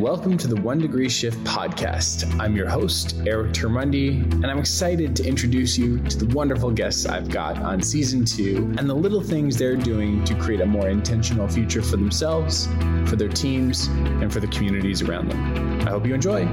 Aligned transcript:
welcome 0.00 0.36
to 0.36 0.46
the 0.46 0.60
One 0.60 0.78
Degree 0.78 1.08
Shift 1.08 1.42
podcast. 1.44 2.38
I'm 2.38 2.54
your 2.54 2.68
host, 2.68 3.16
Eric 3.26 3.52
Termuende, 3.52 4.20
and 4.32 4.46
I'm 4.46 4.58
excited 4.58 5.16
to 5.16 5.26
introduce 5.26 5.78
you 5.78 5.98
to 6.00 6.18
the 6.18 6.34
wonderful 6.34 6.70
guests 6.70 7.06
I've 7.06 7.30
got 7.30 7.58
on 7.58 7.80
season 7.80 8.24
two 8.24 8.74
and 8.78 8.90
the 8.90 8.94
little 8.94 9.22
things 9.22 9.56
they're 9.56 9.76
doing 9.76 10.22
to 10.24 10.34
create 10.34 10.60
a 10.60 10.66
more 10.66 10.88
intentional 10.88 11.48
future 11.48 11.80
for 11.80 11.96
themselves, 11.96 12.66
for 13.06 13.16
their 13.16 13.28
teams, 13.28 13.86
and 13.86 14.32
for 14.32 14.40
the 14.40 14.48
communities 14.48 15.02
around 15.02 15.30
them. 15.30 15.80
I 15.86 15.90
hope 15.90 16.06
you 16.06 16.14
enjoy. 16.14 16.44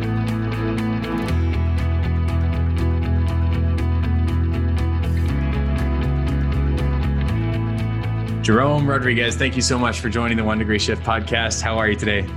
Jerome 8.42 8.88
Rodriguez, 8.88 9.36
thank 9.36 9.56
you 9.56 9.62
so 9.62 9.78
much 9.78 10.00
for 10.00 10.10
joining 10.10 10.38
the 10.38 10.44
One 10.44 10.60
Degree 10.60 10.80
Shift 10.80 11.04
podcast. 11.04 11.62
How 11.62 11.78
are 11.78 11.90
you 11.90 11.96
today? 11.96 12.28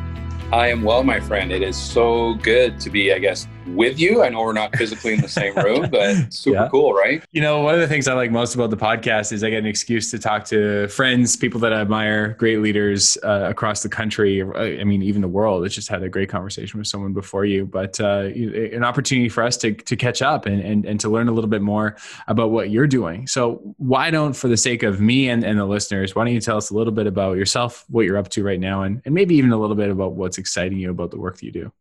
I 0.53 0.69
am 0.69 0.83
well, 0.85 1.03
my 1.03 1.19
friend. 1.19 1.51
It 1.51 1.63
is 1.63 1.77
so 1.77 2.35
good 2.35 2.79
to 2.81 2.91
be, 2.91 3.13
I 3.13 3.19
guess, 3.19 3.49
with 3.69 3.99
you. 3.99 4.23
I 4.23 4.29
know 4.29 4.41
we're 4.41 4.53
not 4.53 4.77
physically 4.77 5.15
in 5.15 5.21
the 5.21 5.29
same 5.29 5.55
room, 5.55 5.89
but 5.91 6.33
super 6.33 6.57
yeah. 6.57 6.69
cool, 6.71 6.93
right? 6.93 7.25
You 7.33 7.41
know, 7.41 7.61
one 7.61 7.75
of 7.75 7.81
the 7.81 7.89
things 7.89 8.09
I 8.09 8.15
like 8.15 8.31
most 8.31 8.55
about 8.55 8.71
the 8.71 8.77
podcast 8.77 9.33
is 9.33 9.43
I 9.43 9.51
get 9.51 9.59
an 9.59 9.67
excuse 9.67 10.11
to 10.11 10.19
talk 10.19 10.45
to 10.47 10.89
friends, 10.89 11.37
people 11.37 11.61
that 11.61 11.73
I 11.73 11.81
admire, 11.81 12.29
great 12.35 12.61
leaders 12.61 13.19
uh, 13.23 13.47
across 13.49 13.83
the 13.83 13.89
country. 13.89 14.43
I 14.43 14.85
mean, 14.85 15.03
even 15.03 15.23
the 15.23 15.29
world. 15.29 15.65
I 15.65 15.69
just 15.69 15.89
had 15.89 16.03
a 16.03 16.09
great 16.09 16.29
conversation 16.29 16.79
with 16.79 16.87
someone 16.87 17.13
before 17.13 17.45
you, 17.45 17.67
but 17.67 18.01
uh, 18.01 18.31
an 18.35 18.85
opportunity 18.85 19.29
for 19.29 19.43
us 19.43 19.57
to, 19.59 19.73
to 19.73 19.97
catch 19.97 20.23
up 20.23 20.47
and, 20.47 20.61
and, 20.61 20.85
and 20.85 21.01
to 21.01 21.09
learn 21.09 21.29
a 21.29 21.33
little 21.33 21.51
bit 21.51 21.63
more 21.63 21.97
about 22.29 22.51
what 22.51 22.71
you're 22.71 22.87
doing. 22.87 23.27
So, 23.27 23.75
why 23.79 24.11
don't, 24.11 24.35
for 24.35 24.49
the 24.49 24.57
sake 24.57 24.83
of 24.83 25.01
me 25.01 25.29
and, 25.29 25.45
and 25.45 25.59
the 25.59 25.65
listeners, 25.65 26.15
why 26.15 26.25
don't 26.25 26.35
you 26.35 26.41
tell 26.41 26.57
us 26.57 26.71
a 26.71 26.75
little 26.75 26.93
bit 26.93 27.07
about 27.07 27.37
yourself, 27.37 27.85
what 27.89 28.05
you're 28.05 28.19
up 28.19 28.29
to 28.31 28.45
right 28.45 28.61
now, 28.61 28.83
and, 28.83 29.03
and 29.05 29.15
maybe 29.15 29.37
even 29.37 29.53
a 29.53 29.57
little 29.57 29.77
bit 29.77 29.91
about 29.91 30.13
what's 30.13 30.39
exciting 30.39 30.79
you 30.79 30.91
about 30.91 31.11
the 31.11 31.19
work 31.19 31.37
that 31.37 31.45
you 31.45 31.53
do? 31.53 31.73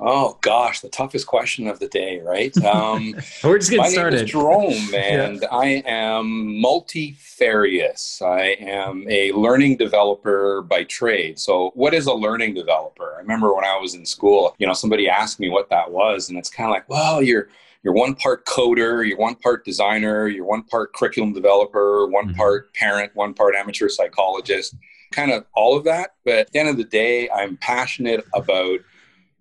Oh 0.00 0.38
gosh, 0.40 0.80
the 0.80 0.88
toughest 0.88 1.26
question 1.26 1.66
of 1.66 1.78
the 1.78 1.88
day, 1.88 2.20
right? 2.20 2.52
Um, 2.72 3.14
We're 3.44 3.58
just 3.58 3.70
getting 3.70 3.84
my 3.84 3.88
started. 3.90 4.16
Name 4.16 4.24
is 4.24 4.30
Jerome, 4.30 4.72
and 4.94 5.42
yeah. 5.42 5.48
I 5.50 5.66
am 5.84 6.60
multifarious. 6.60 8.22
I 8.22 8.56
am 8.60 9.04
a 9.08 9.32
learning 9.32 9.76
developer 9.76 10.62
by 10.62 10.84
trade. 10.84 11.38
So, 11.38 11.72
what 11.74 11.92
is 11.92 12.06
a 12.06 12.14
learning 12.14 12.54
developer? 12.54 13.14
I 13.14 13.18
remember 13.18 13.54
when 13.54 13.64
I 13.64 13.76
was 13.78 13.94
in 13.94 14.06
school, 14.06 14.54
you 14.58 14.66
know, 14.66 14.72
somebody 14.72 15.08
asked 15.08 15.38
me 15.38 15.50
what 15.50 15.68
that 15.68 15.90
was, 15.90 16.30
and 16.30 16.38
it's 16.38 16.48
kind 16.48 16.70
of 16.70 16.72
like, 16.72 16.88
well, 16.88 17.22
you're 17.22 17.48
you're 17.82 17.92
one 17.92 18.14
part 18.14 18.46
coder, 18.46 19.06
you're 19.06 19.18
one 19.18 19.34
part 19.34 19.64
designer, 19.64 20.28
you're 20.28 20.46
one 20.46 20.62
part 20.62 20.94
curriculum 20.94 21.32
developer, 21.32 22.06
one 22.06 22.28
mm-hmm. 22.28 22.36
part 22.36 22.72
parent, 22.74 23.14
one 23.14 23.34
part 23.34 23.54
amateur 23.54 23.88
psychologist, 23.88 24.74
kind 25.10 25.30
of 25.30 25.44
all 25.54 25.76
of 25.76 25.84
that. 25.84 26.14
But 26.24 26.34
at 26.34 26.52
the 26.52 26.58
end 26.58 26.68
of 26.68 26.76
the 26.76 26.84
day, 26.84 27.28
I'm 27.30 27.56
passionate 27.58 28.24
about 28.34 28.80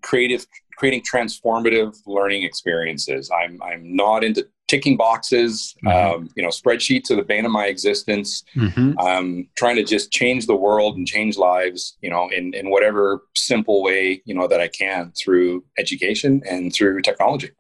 creative 0.01 0.45
creating 0.77 1.03
transformative 1.03 1.95
learning 2.07 2.43
experiences. 2.43 3.29
I'm 3.31 3.61
I'm 3.61 3.95
not 3.95 4.23
into 4.23 4.47
ticking 4.67 4.97
boxes. 4.97 5.75
Mm-hmm. 5.85 6.15
Um, 6.15 6.29
you 6.35 6.41
know, 6.41 6.49
spreadsheets 6.49 7.11
are 7.11 7.15
the 7.15 7.23
bane 7.23 7.45
of 7.45 7.51
my 7.51 7.65
existence. 7.65 8.43
Mm-hmm. 8.55 8.97
I'm 8.99 9.49
trying 9.55 9.75
to 9.75 9.83
just 9.83 10.11
change 10.11 10.47
the 10.47 10.55
world 10.55 10.95
and 10.95 11.05
change 11.05 11.37
lives. 11.37 11.97
You 12.01 12.09
know, 12.09 12.29
in 12.29 12.53
in 12.53 12.69
whatever 12.69 13.23
simple 13.35 13.83
way 13.83 14.21
you 14.25 14.33
know 14.33 14.47
that 14.47 14.59
I 14.59 14.69
can 14.69 15.11
through 15.11 15.63
education 15.77 16.41
and 16.49 16.73
through 16.73 17.01
technology. 17.01 17.51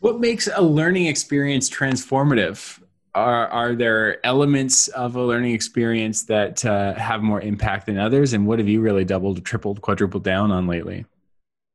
What 0.00 0.18
makes 0.18 0.48
a 0.54 0.62
learning 0.62 1.06
experience 1.06 1.70
transformative? 1.70 2.82
Are, 3.12 3.48
are 3.48 3.74
there 3.74 4.24
elements 4.24 4.86
of 4.88 5.16
a 5.16 5.22
learning 5.22 5.52
experience 5.52 6.24
that 6.24 6.64
uh, 6.64 6.94
have 6.94 7.22
more 7.22 7.40
impact 7.40 7.86
than 7.86 7.98
others? 7.98 8.32
And 8.32 8.46
what 8.46 8.60
have 8.60 8.68
you 8.68 8.80
really 8.80 9.04
doubled, 9.04 9.44
tripled, 9.44 9.80
quadrupled 9.80 10.22
down 10.22 10.52
on 10.52 10.68
lately? 10.68 11.06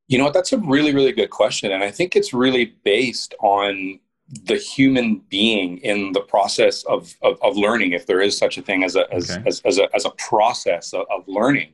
You 0.08 0.18
know, 0.18 0.26
what? 0.26 0.34
that's 0.34 0.54
a 0.54 0.58
really, 0.58 0.94
really 0.94 1.12
good 1.12 1.30
question. 1.30 1.72
And 1.72 1.84
I 1.84 1.92
think 1.92 2.16
it's 2.16 2.34
really 2.34 2.76
based 2.84 3.34
on 3.40 4.00
the 4.46 4.58
human 4.58 5.22
being 5.30 5.78
in 5.80 6.12
the 6.12 6.22
process 6.22 6.84
of, 6.86 7.14
of, 7.22 7.38
of 7.42 7.56
learning, 7.56 7.94
if 7.94 8.08
there 8.08 8.22
is 8.22 8.38
such 8.38 8.58
a 8.58 8.62
thing 8.62 8.84
as 8.84 8.96
a, 8.96 9.12
as, 9.14 9.32
okay. 9.32 9.44
as, 9.46 9.62
as, 9.66 9.78
a, 9.78 9.88
as 9.96 10.06
a 10.06 10.12
process 10.12 10.94
of, 10.94 11.06
of 11.12 11.24
learning. 11.28 11.74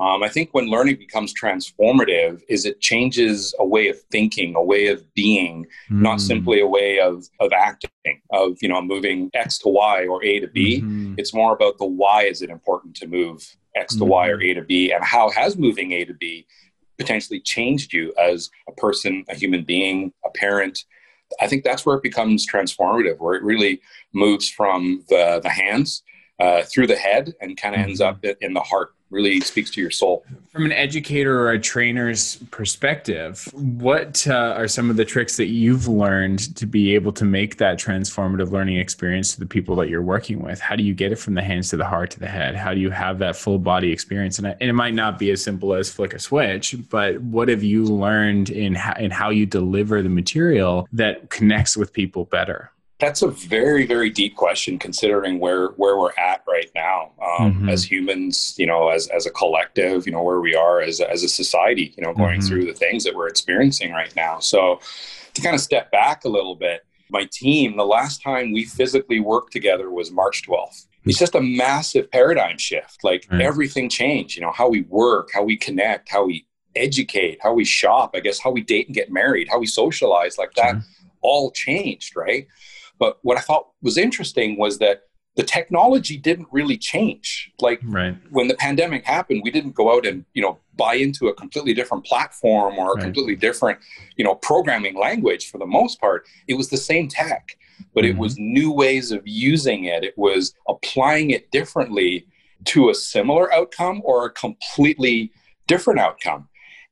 Um, 0.00 0.22
I 0.22 0.28
think 0.28 0.50
when 0.52 0.66
learning 0.66 0.96
becomes 0.98 1.34
transformative 1.34 2.40
is 2.48 2.64
it 2.64 2.80
changes 2.80 3.52
a 3.58 3.66
way 3.66 3.88
of 3.88 4.00
thinking, 4.12 4.54
a 4.54 4.62
way 4.62 4.86
of 4.86 5.02
being, 5.14 5.66
mm. 5.90 6.00
not 6.00 6.20
simply 6.20 6.60
a 6.60 6.66
way 6.68 7.00
of, 7.00 7.24
of 7.40 7.52
acting, 7.52 7.90
of, 8.30 8.56
you 8.62 8.68
know, 8.68 8.80
moving 8.80 9.28
X 9.34 9.58
to 9.58 9.68
Y 9.68 10.06
or 10.06 10.22
A 10.24 10.38
to 10.38 10.46
B. 10.46 10.80
Mm-hmm. 10.80 11.14
It's 11.18 11.34
more 11.34 11.52
about 11.52 11.78
the 11.78 11.84
why 11.86 12.24
is 12.24 12.42
it 12.42 12.50
important 12.50 12.94
to 12.96 13.08
move 13.08 13.56
X 13.74 13.96
to. 13.96 14.04
Y 14.04 14.28
or 14.28 14.36
mm-hmm. 14.36 14.50
A 14.50 14.54
to 14.54 14.62
B 14.62 14.92
and 14.92 15.02
how 15.02 15.30
has 15.30 15.56
moving 15.56 15.90
A 15.90 16.04
to 16.04 16.14
B 16.14 16.46
potentially 16.98 17.40
changed 17.40 17.92
you 17.92 18.12
as 18.18 18.50
a 18.68 18.72
person, 18.72 19.24
a 19.28 19.34
human 19.34 19.64
being, 19.64 20.12
a 20.24 20.30
parent. 20.30 20.84
I 21.40 21.46
think 21.46 21.64
that's 21.64 21.84
where 21.84 21.96
it 21.96 22.02
becomes 22.02 22.46
transformative, 22.46 23.18
where 23.18 23.34
it 23.34 23.42
really 23.42 23.80
moves 24.12 24.48
from 24.48 25.04
the, 25.08 25.40
the 25.42 25.50
hands 25.50 26.02
uh, 26.40 26.62
through 26.62 26.86
the 26.86 26.96
head 26.96 27.34
and 27.40 27.56
kind 27.56 27.74
of 27.74 27.82
ends 27.82 28.00
mm-hmm. 28.00 28.26
up 28.26 28.36
in 28.40 28.54
the 28.54 28.60
heart 28.60 28.94
really 29.10 29.40
speaks 29.40 29.70
to 29.70 29.80
your 29.80 29.90
soul. 29.90 30.24
From 30.50 30.64
an 30.64 30.72
educator 30.72 31.40
or 31.40 31.52
a 31.52 31.58
trainer's 31.58 32.36
perspective, 32.50 33.48
what 33.52 34.26
uh, 34.26 34.54
are 34.56 34.68
some 34.68 34.90
of 34.90 34.96
the 34.96 35.04
tricks 35.04 35.36
that 35.36 35.46
you've 35.46 35.88
learned 35.88 36.54
to 36.56 36.66
be 36.66 36.94
able 36.94 37.12
to 37.12 37.24
make 37.24 37.58
that 37.58 37.78
transformative 37.78 38.50
learning 38.50 38.78
experience 38.78 39.34
to 39.34 39.40
the 39.40 39.46
people 39.46 39.76
that 39.76 39.88
you're 39.88 40.02
working 40.02 40.42
with? 40.42 40.60
How 40.60 40.76
do 40.76 40.82
you 40.82 40.94
get 40.94 41.12
it 41.12 41.16
from 41.16 41.34
the 41.34 41.42
hands 41.42 41.70
to 41.70 41.76
the 41.76 41.84
heart 41.84 42.10
to 42.12 42.20
the 42.20 42.26
head? 42.26 42.54
How 42.54 42.74
do 42.74 42.80
you 42.80 42.90
have 42.90 43.18
that 43.20 43.36
full 43.36 43.58
body 43.58 43.92
experience? 43.92 44.38
And, 44.38 44.56
it 44.60 44.72
might 44.72 44.94
not 44.94 45.18
be 45.18 45.30
as 45.30 45.42
simple 45.42 45.74
as 45.74 45.90
flick 45.90 46.14
a 46.14 46.18
switch, 46.18 46.76
but 46.90 47.20
what 47.20 47.48
have 47.48 47.62
you 47.62 47.84
learned 47.84 48.50
in 48.50 48.76
in 48.98 49.10
how 49.10 49.30
you 49.30 49.46
deliver 49.46 50.02
the 50.02 50.08
material 50.08 50.88
that 50.92 51.30
connects 51.30 51.76
with 51.76 51.92
people 51.92 52.24
better? 52.26 52.70
That's 53.00 53.22
a 53.22 53.28
very, 53.28 53.86
very 53.86 54.10
deep 54.10 54.34
question, 54.34 54.76
considering 54.76 55.38
where 55.38 55.68
where 55.76 55.96
we're 55.96 56.12
at 56.18 56.42
right 56.48 56.68
now 56.74 57.12
um, 57.22 57.52
mm-hmm. 57.52 57.68
as 57.68 57.84
humans. 57.84 58.56
You 58.58 58.66
know, 58.66 58.88
as 58.88 59.06
as 59.08 59.24
a 59.24 59.30
collective. 59.30 60.04
You 60.04 60.12
know, 60.12 60.22
where 60.22 60.40
we 60.40 60.56
are 60.56 60.80
as 60.80 60.98
a, 60.98 61.08
as 61.08 61.22
a 61.22 61.28
society. 61.28 61.94
You 61.96 62.02
know, 62.02 62.12
going 62.12 62.40
mm-hmm. 62.40 62.48
through 62.48 62.64
the 62.66 62.72
things 62.72 63.04
that 63.04 63.14
we're 63.14 63.28
experiencing 63.28 63.92
right 63.92 64.14
now. 64.16 64.40
So, 64.40 64.80
to 65.34 65.42
kind 65.42 65.54
of 65.54 65.60
step 65.60 65.92
back 65.92 66.24
a 66.24 66.28
little 66.28 66.56
bit, 66.56 66.84
my 67.08 67.28
team. 67.30 67.76
The 67.76 67.86
last 67.86 68.20
time 68.20 68.52
we 68.52 68.64
physically 68.64 69.20
worked 69.20 69.52
together 69.52 69.90
was 69.90 70.10
March 70.10 70.42
twelfth. 70.42 70.86
It's 71.04 71.18
just 71.20 71.36
a 71.36 71.40
massive 71.40 72.10
paradigm 72.10 72.58
shift. 72.58 73.04
Like 73.04 73.26
right. 73.30 73.40
everything 73.40 73.88
changed. 73.88 74.36
You 74.36 74.42
know, 74.42 74.52
how 74.52 74.68
we 74.68 74.82
work, 74.82 75.30
how 75.32 75.44
we 75.44 75.56
connect, 75.56 76.08
how 76.10 76.26
we 76.26 76.46
educate, 76.74 77.38
how 77.40 77.52
we 77.52 77.64
shop. 77.64 78.10
I 78.14 78.20
guess 78.20 78.40
how 78.40 78.50
we 78.50 78.60
date 78.60 78.88
and 78.88 78.94
get 78.94 79.12
married, 79.12 79.48
how 79.48 79.60
we 79.60 79.66
socialize. 79.66 80.36
Like 80.36 80.54
that, 80.54 80.72
sure. 80.72 80.82
all 81.22 81.52
changed. 81.52 82.16
Right 82.16 82.48
but 82.98 83.18
what 83.22 83.38
I 83.38 83.40
thought 83.40 83.68
was 83.82 83.96
interesting 83.96 84.58
was 84.58 84.78
that 84.78 85.02
the 85.38 85.44
technology 85.44 86.16
didn't 86.16 86.48
really 86.50 86.76
change. 86.76 87.52
Like 87.60 87.80
right. 87.84 88.16
when 88.30 88.48
the 88.48 88.56
pandemic 88.56 89.04
happened, 89.04 89.42
we 89.44 89.52
didn't 89.52 89.76
go 89.76 89.94
out 89.94 90.04
and 90.04 90.24
you 90.34 90.42
know 90.42 90.58
buy 90.76 90.94
into 90.94 91.28
a 91.28 91.34
completely 91.34 91.74
different 91.74 92.04
platform 92.04 92.76
or 92.76 92.90
a 92.90 92.94
right. 92.94 93.04
completely 93.04 93.36
different 93.36 93.78
you 94.16 94.24
know 94.24 94.34
programming 94.34 94.96
language. 94.96 95.50
For 95.50 95.58
the 95.58 95.66
most 95.66 96.00
part, 96.00 96.26
it 96.48 96.54
was 96.54 96.70
the 96.70 96.76
same 96.76 97.06
tech, 97.06 97.56
but 97.94 98.02
mm-hmm. 98.02 98.16
it 98.16 98.20
was 98.20 98.36
new 98.36 98.72
ways 98.72 99.12
of 99.12 99.22
using 99.24 99.84
it. 99.84 100.02
It 100.02 100.18
was 100.18 100.54
applying 100.66 101.30
it 101.30 101.50
differently 101.52 102.26
to 102.64 102.90
a 102.90 102.94
similar 102.94 103.52
outcome 103.54 104.02
or 104.04 104.26
a 104.26 104.30
completely 104.30 105.30
different 105.68 106.00
outcome. 106.00 106.48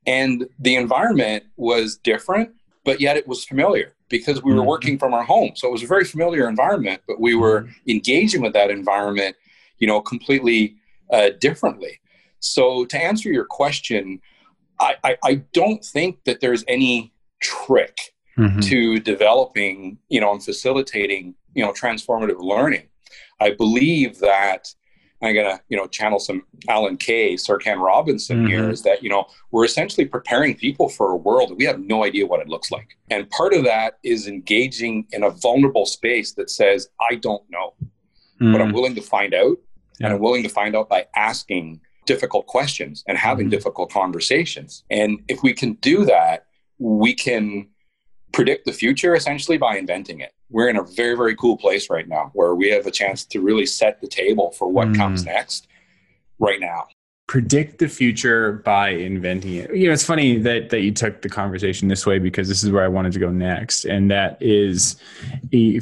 And 0.06 0.46
the 0.60 0.76
environment 0.76 1.42
was 1.56 1.96
different, 1.96 2.50
but 2.84 3.00
yet 3.00 3.16
it 3.16 3.26
was 3.26 3.44
familiar 3.44 3.95
because 4.08 4.42
we 4.42 4.52
were 4.52 4.60
mm-hmm. 4.60 4.68
working 4.68 4.98
from 4.98 5.14
our 5.14 5.24
home. 5.24 5.52
So 5.54 5.68
it 5.68 5.72
was 5.72 5.82
a 5.82 5.86
very 5.86 6.04
familiar 6.04 6.48
environment, 6.48 7.02
but 7.06 7.20
we 7.20 7.34
were 7.34 7.62
mm-hmm. 7.62 7.90
engaging 7.90 8.42
with 8.42 8.52
that 8.52 8.70
environment, 8.70 9.36
you 9.78 9.86
know, 9.86 10.00
completely 10.00 10.76
uh, 11.12 11.30
differently. 11.40 12.00
So 12.40 12.84
to 12.86 13.02
answer 13.02 13.30
your 13.30 13.44
question, 13.44 14.20
I, 14.80 14.94
I, 15.02 15.16
I, 15.24 15.34
don't 15.52 15.84
think 15.84 16.24
that 16.24 16.40
there's 16.40 16.64
any 16.68 17.12
trick 17.40 17.98
mm-hmm. 18.38 18.60
to 18.60 19.00
developing, 19.00 19.98
you 20.08 20.20
know, 20.20 20.32
and 20.32 20.44
facilitating, 20.44 21.34
you 21.54 21.64
know, 21.64 21.72
transformative 21.72 22.40
learning. 22.40 22.88
I 23.40 23.52
believe 23.52 24.18
that 24.20 24.74
I'm 25.22 25.34
gonna, 25.34 25.60
you 25.68 25.76
know, 25.76 25.86
channel 25.86 26.18
some 26.18 26.42
Alan 26.68 26.96
Kay, 26.96 27.36
Sir 27.36 27.58
Ken 27.58 27.78
Robinson 27.78 28.38
mm-hmm. 28.38 28.46
here 28.46 28.70
is 28.70 28.82
that, 28.82 29.02
you 29.02 29.08
know, 29.08 29.26
we're 29.50 29.64
essentially 29.64 30.06
preparing 30.06 30.54
people 30.54 30.88
for 30.88 31.12
a 31.12 31.16
world 31.16 31.50
that 31.50 31.56
we 31.56 31.64
have 31.64 31.80
no 31.80 32.04
idea 32.04 32.26
what 32.26 32.40
it 32.40 32.48
looks 32.48 32.70
like. 32.70 32.96
And 33.10 33.28
part 33.30 33.54
of 33.54 33.64
that 33.64 33.98
is 34.02 34.26
engaging 34.26 35.06
in 35.12 35.22
a 35.22 35.30
vulnerable 35.30 35.86
space 35.86 36.32
that 36.34 36.50
says, 36.50 36.88
I 37.00 37.14
don't 37.16 37.42
know, 37.48 37.74
mm-hmm. 37.80 38.52
but 38.52 38.60
I'm 38.60 38.72
willing 38.72 38.94
to 38.94 39.02
find 39.02 39.34
out. 39.34 39.56
Yeah. 39.98 40.06
And 40.06 40.14
I'm 40.14 40.20
willing 40.20 40.42
to 40.42 40.50
find 40.50 40.76
out 40.76 40.90
by 40.90 41.06
asking 41.16 41.80
difficult 42.04 42.46
questions 42.46 43.02
and 43.08 43.16
having 43.16 43.46
mm-hmm. 43.46 43.52
difficult 43.52 43.90
conversations. 43.90 44.84
And 44.90 45.20
if 45.28 45.42
we 45.42 45.54
can 45.54 45.74
do 45.74 46.04
that, 46.04 46.46
we 46.78 47.14
can 47.14 47.68
predict 48.32 48.66
the 48.66 48.72
future 48.72 49.14
essentially 49.14 49.56
by 49.56 49.78
inventing 49.78 50.20
it. 50.20 50.32
We're 50.50 50.68
in 50.68 50.76
a 50.76 50.84
very, 50.84 51.16
very 51.16 51.34
cool 51.36 51.56
place 51.56 51.90
right 51.90 52.06
now 52.06 52.30
where 52.34 52.54
we 52.54 52.70
have 52.70 52.86
a 52.86 52.90
chance 52.90 53.24
to 53.26 53.40
really 53.40 53.66
set 53.66 54.00
the 54.00 54.08
table 54.08 54.52
for 54.52 54.68
what 54.68 54.88
mm. 54.88 54.96
comes 54.96 55.24
next 55.24 55.66
right 56.38 56.60
now. 56.60 56.86
predict 57.26 57.80
the 57.80 57.88
future 57.88 58.52
by 58.64 58.90
inventing 58.90 59.54
it. 59.56 59.74
You 59.74 59.88
know, 59.88 59.92
it's 59.92 60.04
funny 60.04 60.38
that 60.38 60.70
that 60.70 60.80
you 60.82 60.92
took 60.92 61.22
the 61.22 61.28
conversation 61.28 61.88
this 61.88 62.06
way 62.06 62.20
because 62.20 62.48
this 62.48 62.62
is 62.62 62.70
where 62.70 62.84
I 62.84 62.88
wanted 62.88 63.12
to 63.14 63.18
go 63.18 63.30
next, 63.30 63.84
and 63.84 64.10
that 64.10 64.38
is 64.40 64.96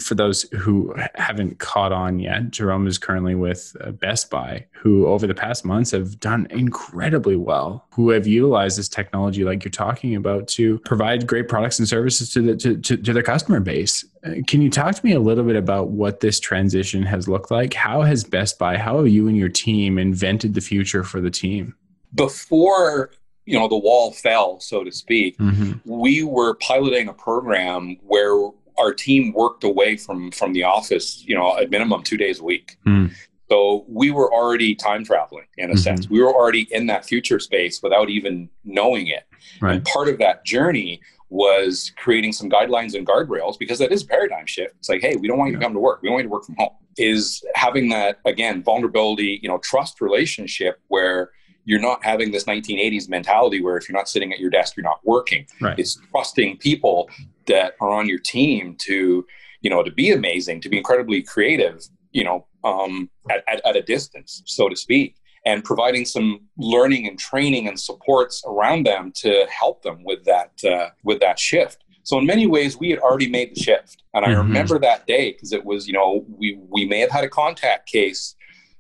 for 0.00 0.14
those 0.14 0.42
who 0.52 0.94
haven't 1.14 1.58
caught 1.58 1.92
on 1.92 2.18
yet. 2.18 2.50
Jerome 2.50 2.86
is 2.86 2.96
currently 2.96 3.34
with 3.34 3.76
uh, 3.82 3.90
Best 3.90 4.30
Buy, 4.30 4.64
who 4.72 5.06
over 5.06 5.26
the 5.26 5.34
past 5.34 5.64
months 5.66 5.90
have 5.90 6.18
done 6.18 6.46
incredibly 6.50 7.36
well. 7.36 7.86
Who 7.92 8.10
have 8.10 8.26
utilized 8.26 8.78
this 8.78 8.88
technology, 8.88 9.44
like 9.44 9.64
you're 9.64 9.70
talking 9.70 10.16
about, 10.16 10.48
to 10.48 10.78
provide 10.80 11.26
great 11.26 11.48
products 11.48 11.78
and 11.78 11.86
services 11.86 12.32
to 12.32 12.40
the 12.40 12.56
to, 12.56 12.78
to, 12.78 12.96
to 12.96 13.12
their 13.12 13.22
customer 13.22 13.60
base. 13.60 14.04
Can 14.46 14.62
you 14.62 14.70
talk 14.70 14.94
to 14.94 15.04
me 15.04 15.12
a 15.12 15.20
little 15.20 15.44
bit 15.44 15.56
about 15.56 15.88
what 15.88 16.20
this 16.20 16.40
transition 16.40 17.02
has 17.02 17.28
looked 17.28 17.50
like? 17.50 17.74
How 17.74 18.02
has 18.02 18.24
Best 18.24 18.58
Buy, 18.58 18.78
how 18.78 18.98
have 18.98 19.08
you 19.08 19.28
and 19.28 19.36
your 19.36 19.50
team 19.50 19.98
invented 19.98 20.54
the 20.54 20.62
future 20.62 21.04
for 21.04 21.20
the 21.20 21.30
team? 21.30 21.74
Before 22.14 23.10
you 23.44 23.58
know 23.58 23.68
the 23.68 23.76
wall 23.76 24.12
fell, 24.12 24.60
so 24.60 24.84
to 24.84 24.90
speak, 24.90 25.36
mm-hmm. 25.38 25.72
we 25.84 26.22
were 26.22 26.54
piloting 26.54 27.08
a 27.08 27.12
program 27.12 27.98
where 28.02 28.50
our 28.78 28.92
team 28.94 29.32
worked 29.32 29.64
away 29.64 29.96
from 29.96 30.30
from 30.30 30.52
the 30.52 30.64
office, 30.64 31.22
you 31.26 31.34
know, 31.34 31.58
at 31.58 31.70
minimum 31.70 32.02
two 32.02 32.16
days 32.16 32.40
a 32.40 32.44
week. 32.44 32.78
Mm. 32.86 33.12
So 33.50 33.84
we 33.88 34.10
were 34.10 34.32
already 34.32 34.74
time 34.74 35.04
traveling 35.04 35.46
in 35.58 35.70
a 35.70 35.74
mm-hmm. 35.74 35.80
sense. 35.80 36.08
We 36.08 36.22
were 36.22 36.32
already 36.32 36.66
in 36.70 36.86
that 36.86 37.04
future 37.04 37.38
space 37.38 37.82
without 37.82 38.08
even 38.08 38.48
knowing 38.64 39.08
it. 39.08 39.24
Right. 39.60 39.76
And 39.76 39.84
part 39.84 40.08
of 40.08 40.18
that 40.18 40.44
journey 40.44 41.00
was 41.28 41.92
creating 41.96 42.32
some 42.32 42.48
guidelines 42.48 42.94
and 42.94 43.06
guardrails 43.06 43.58
because 43.58 43.78
that 43.80 43.92
is 43.92 44.02
a 44.02 44.06
paradigm 44.06 44.46
shift. 44.46 44.74
It's 44.78 44.88
like, 44.88 45.00
hey, 45.00 45.16
we 45.16 45.28
don't 45.28 45.38
want 45.38 45.50
you 45.50 45.58
to 45.58 45.62
come 45.62 45.74
to 45.74 45.80
work. 45.80 46.00
We 46.02 46.08
want 46.08 46.22
you 46.22 46.28
to 46.28 46.32
work 46.32 46.44
from 46.44 46.56
home. 46.56 46.70
Is 46.96 47.44
having 47.56 47.88
that 47.88 48.20
again 48.24 48.62
vulnerability, 48.62 49.40
you 49.42 49.48
know, 49.48 49.58
trust 49.58 50.00
relationship 50.00 50.80
where 50.88 51.32
you're 51.64 51.80
not 51.80 52.04
having 52.04 52.30
this 52.30 52.44
1980s 52.44 53.08
mentality 53.08 53.60
where 53.62 53.76
if 53.76 53.88
you're 53.88 53.96
not 53.96 54.08
sitting 54.08 54.32
at 54.32 54.38
your 54.38 54.50
desk, 54.50 54.76
you're 54.76 54.84
not 54.84 55.00
working. 55.04 55.46
Right. 55.60 55.78
It's 55.78 55.98
trusting 56.10 56.58
people 56.58 57.10
that 57.46 57.74
are 57.80 57.90
on 57.90 58.08
your 58.08 58.18
team 58.18 58.76
to, 58.82 59.26
you 59.60 59.70
know, 59.70 59.82
to 59.82 59.90
be 59.90 60.12
amazing, 60.12 60.60
to 60.60 60.68
be 60.68 60.76
incredibly 60.76 61.22
creative, 61.22 61.82
you 62.12 62.22
know, 62.22 62.46
um, 62.64 63.10
at, 63.30 63.44
at, 63.48 63.64
at 63.64 63.76
a 63.76 63.82
distance, 63.82 64.42
so 64.46 64.68
to 64.68 64.76
speak 64.76 65.16
and 65.44 65.62
providing 65.62 66.04
some 66.04 66.40
learning 66.56 67.06
and 67.06 67.18
training 67.18 67.68
and 67.68 67.78
supports 67.78 68.42
around 68.46 68.86
them 68.86 69.12
to 69.14 69.46
help 69.50 69.82
them 69.82 70.02
with 70.04 70.24
that 70.24 70.52
uh, 70.64 70.88
with 71.02 71.20
that 71.20 71.38
shift. 71.38 71.84
So 72.02 72.18
in 72.18 72.26
many 72.26 72.46
ways, 72.46 72.76
we 72.76 72.90
had 72.90 72.98
already 72.98 73.28
made 73.28 73.54
the 73.54 73.60
shift, 73.60 74.02
and 74.12 74.24
I 74.24 74.28
mm-hmm. 74.28 74.38
remember 74.38 74.78
that 74.78 75.06
day 75.06 75.32
because 75.32 75.52
it 75.52 75.64
was 75.64 75.86
you 75.86 75.92
know 75.92 76.24
we 76.28 76.58
we 76.68 76.84
may 76.84 77.00
have 77.00 77.10
had 77.10 77.24
a 77.24 77.28
contact 77.28 77.90
case. 77.90 78.34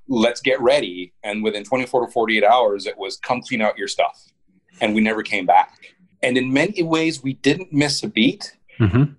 Let's 0.06 0.40
get 0.40 0.60
ready, 0.60 1.14
and 1.22 1.42
within 1.42 1.64
24 1.64 2.06
to 2.06 2.12
48 2.12 2.44
hours, 2.44 2.86
it 2.86 2.98
was 2.98 3.16
come 3.16 3.40
clean 3.40 3.62
out 3.62 3.78
your 3.78 3.88
stuff, 3.88 4.22
and 4.82 4.94
we 4.94 5.00
never 5.00 5.22
came 5.22 5.46
back. 5.46 5.94
And 6.22 6.36
in 6.36 6.52
many 6.52 6.82
ways, 6.82 7.22
we 7.22 7.34
didn't 7.34 7.72
miss 7.72 8.02
a 8.02 8.08
beat. 8.08 8.56
Mm-hmm 8.80 9.14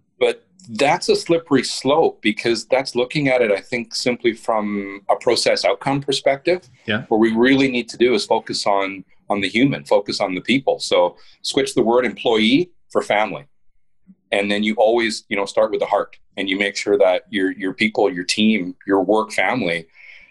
that's 0.70 1.10
a 1.10 1.16
slippery 1.16 1.64
slope 1.64 2.22
because 2.22 2.66
that's 2.66 2.96
looking 2.96 3.28
at 3.28 3.42
it, 3.42 3.52
I 3.52 3.62
think, 3.62 3.96
simply 3.96 4.34
from 4.34 5.02
a 5.10 5.16
process 5.16 5.66
outcome 5.66 6.02
perspective. 6.02 6.70
Yeah. 6.86 7.06
What 7.10 7.20
we 7.20 7.32
really 7.32 7.70
need 7.70 7.90
to 7.90 7.98
do 7.98 8.14
is 8.14 8.26
focus 8.26 8.66
on 8.66 9.04
on 9.30 9.42
the 9.42 9.50
human, 9.50 9.84
focus 9.86 10.22
on 10.22 10.36
the 10.36 10.42
people. 10.42 10.80
So 10.80 11.18
switch 11.42 11.74
the 11.74 11.82
word 11.82 12.06
employee 12.06 12.72
for 12.92 13.02
family. 13.02 13.46
And 14.32 14.52
then 14.52 14.64
you 14.64 14.76
always, 14.76 15.24
you 15.30 15.36
know, 15.36 15.46
start 15.46 15.72
with 15.72 15.80
the 15.80 15.86
heart 15.86 16.18
and 16.38 16.50
you 16.50 16.60
make 16.60 16.76
sure 16.76 16.98
that 16.98 17.24
your 17.30 17.52
your 17.52 17.74
people, 17.74 18.12
your 18.12 18.24
team, 18.24 18.76
your 18.86 19.02
work 19.02 19.32
family, 19.32 19.88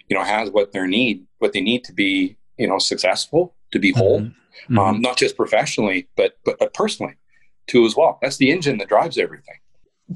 you 0.08 0.16
know, 0.16 0.25
has 0.25 0.50
what 0.50 0.72
they 0.72 0.86
need, 0.86 1.26
what 1.38 1.52
they 1.52 1.60
need 1.60 1.84
to 1.84 1.92
be, 1.92 2.36
you 2.58 2.69
know, 2.69 2.78
successful, 2.78 3.54
to 3.72 3.78
be 3.78 3.92
whole, 3.92 4.20
mm-hmm. 4.20 4.78
Um, 4.78 4.94
mm-hmm. 4.94 5.02
not 5.02 5.16
just 5.16 5.36
professionally, 5.36 6.08
but, 6.16 6.38
but 6.44 6.58
but 6.58 6.72
personally 6.75 7.16
too 7.66 7.84
as 7.86 7.96
well. 7.96 8.19
That's 8.20 8.36
the 8.36 8.50
engine 8.50 8.78
that 8.78 8.88
drives 8.88 9.19
everything. 9.19 9.56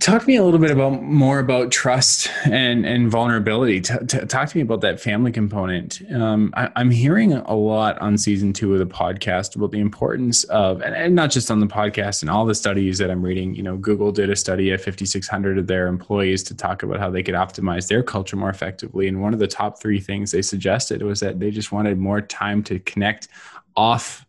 Talk 0.00 0.20
to 0.20 0.28
me 0.28 0.36
a 0.36 0.44
little 0.44 0.60
bit 0.60 0.70
about 0.70 1.02
more 1.02 1.38
about 1.38 1.72
trust 1.72 2.28
and 2.44 2.84
and 2.84 3.10
vulnerability. 3.10 3.80
T- 3.80 3.94
t- 4.06 4.26
talk 4.26 4.50
to 4.50 4.56
me 4.58 4.60
about 4.60 4.82
that 4.82 5.00
family 5.00 5.32
component. 5.32 6.02
Um, 6.12 6.52
I, 6.54 6.70
am 6.76 6.90
hearing 6.90 7.32
a 7.32 7.54
lot 7.54 7.98
on 7.98 8.18
season 8.18 8.52
two 8.52 8.74
of 8.74 8.80
the 8.80 8.86
podcast 8.86 9.56
about 9.56 9.70
the 9.70 9.80
importance 9.80 10.44
of, 10.44 10.82
and, 10.82 10.94
and, 10.94 11.14
not 11.14 11.30
just 11.30 11.50
on 11.50 11.60
the 11.60 11.66
podcast 11.66 12.20
and 12.20 12.28
all 12.28 12.44
the 12.44 12.54
studies 12.54 12.98
that 12.98 13.10
I'm 13.10 13.22
reading. 13.22 13.54
You 13.54 13.62
know, 13.62 13.78
Google 13.78 14.12
did 14.12 14.28
a 14.28 14.36
study 14.36 14.70
of 14.72 14.82
5,600 14.82 15.56
of 15.56 15.66
their 15.66 15.86
employees 15.86 16.42
to 16.44 16.54
talk 16.54 16.82
about 16.82 17.00
how 17.00 17.08
they 17.08 17.22
could 17.22 17.34
optimize 17.34 17.88
their 17.88 18.02
culture 18.02 18.36
more 18.36 18.50
effectively. 18.50 19.08
And 19.08 19.22
one 19.22 19.32
of 19.32 19.40
the 19.40 19.48
top 19.48 19.80
three 19.80 20.00
things 20.00 20.32
they 20.32 20.42
suggested 20.42 21.02
was 21.02 21.20
that 21.20 21.40
they 21.40 21.50
just 21.50 21.72
wanted 21.72 21.96
more 21.96 22.20
time 22.20 22.62
to 22.64 22.78
connect 22.80 23.28
off 23.74 24.26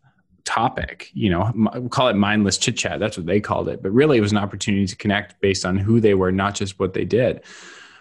topic 0.50 1.10
you 1.14 1.30
know 1.30 1.52
call 1.90 2.08
it 2.08 2.16
mindless 2.16 2.58
chit 2.58 2.76
chat 2.76 2.98
that's 2.98 3.16
what 3.16 3.24
they 3.24 3.38
called 3.38 3.68
it 3.68 3.80
but 3.84 3.92
really 3.92 4.18
it 4.18 4.20
was 4.20 4.32
an 4.32 4.38
opportunity 4.38 4.84
to 4.84 4.96
connect 4.96 5.40
based 5.40 5.64
on 5.64 5.76
who 5.78 6.00
they 6.00 6.14
were 6.14 6.32
not 6.32 6.56
just 6.56 6.80
what 6.80 6.92
they 6.92 7.04
did. 7.04 7.40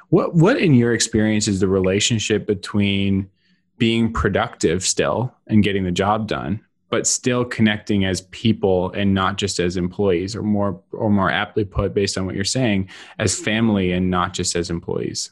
What 0.10 0.34
what 0.34 0.58
in 0.58 0.74
your 0.74 0.94
experience 0.94 1.48
is 1.48 1.60
the 1.60 1.68
relationship 1.68 2.48
between 2.48 3.30
being 3.78 4.12
productive 4.12 4.84
still 4.84 5.32
and 5.46 5.64
getting 5.64 5.84
the 5.84 5.92
job 5.92 6.28
done 6.28 6.62
but 6.90 7.06
still 7.06 7.46
connecting 7.46 8.04
as 8.04 8.22
people 8.32 8.92
and 8.94 9.14
not 9.14 9.38
just 9.38 9.60
as 9.60 9.78
employees 9.78 10.36
or 10.36 10.42
more 10.42 10.82
or 10.92 11.12
more 11.12 11.30
aptly 11.30 11.64
put 11.64 11.94
based 11.94 12.18
on 12.18 12.26
what 12.26 12.34
you're 12.34 12.44
saying 12.44 12.90
as 13.20 13.40
family 13.40 13.92
and 13.92 14.10
not 14.10 14.34
just 14.34 14.56
as 14.56 14.72
employees? 14.72 15.30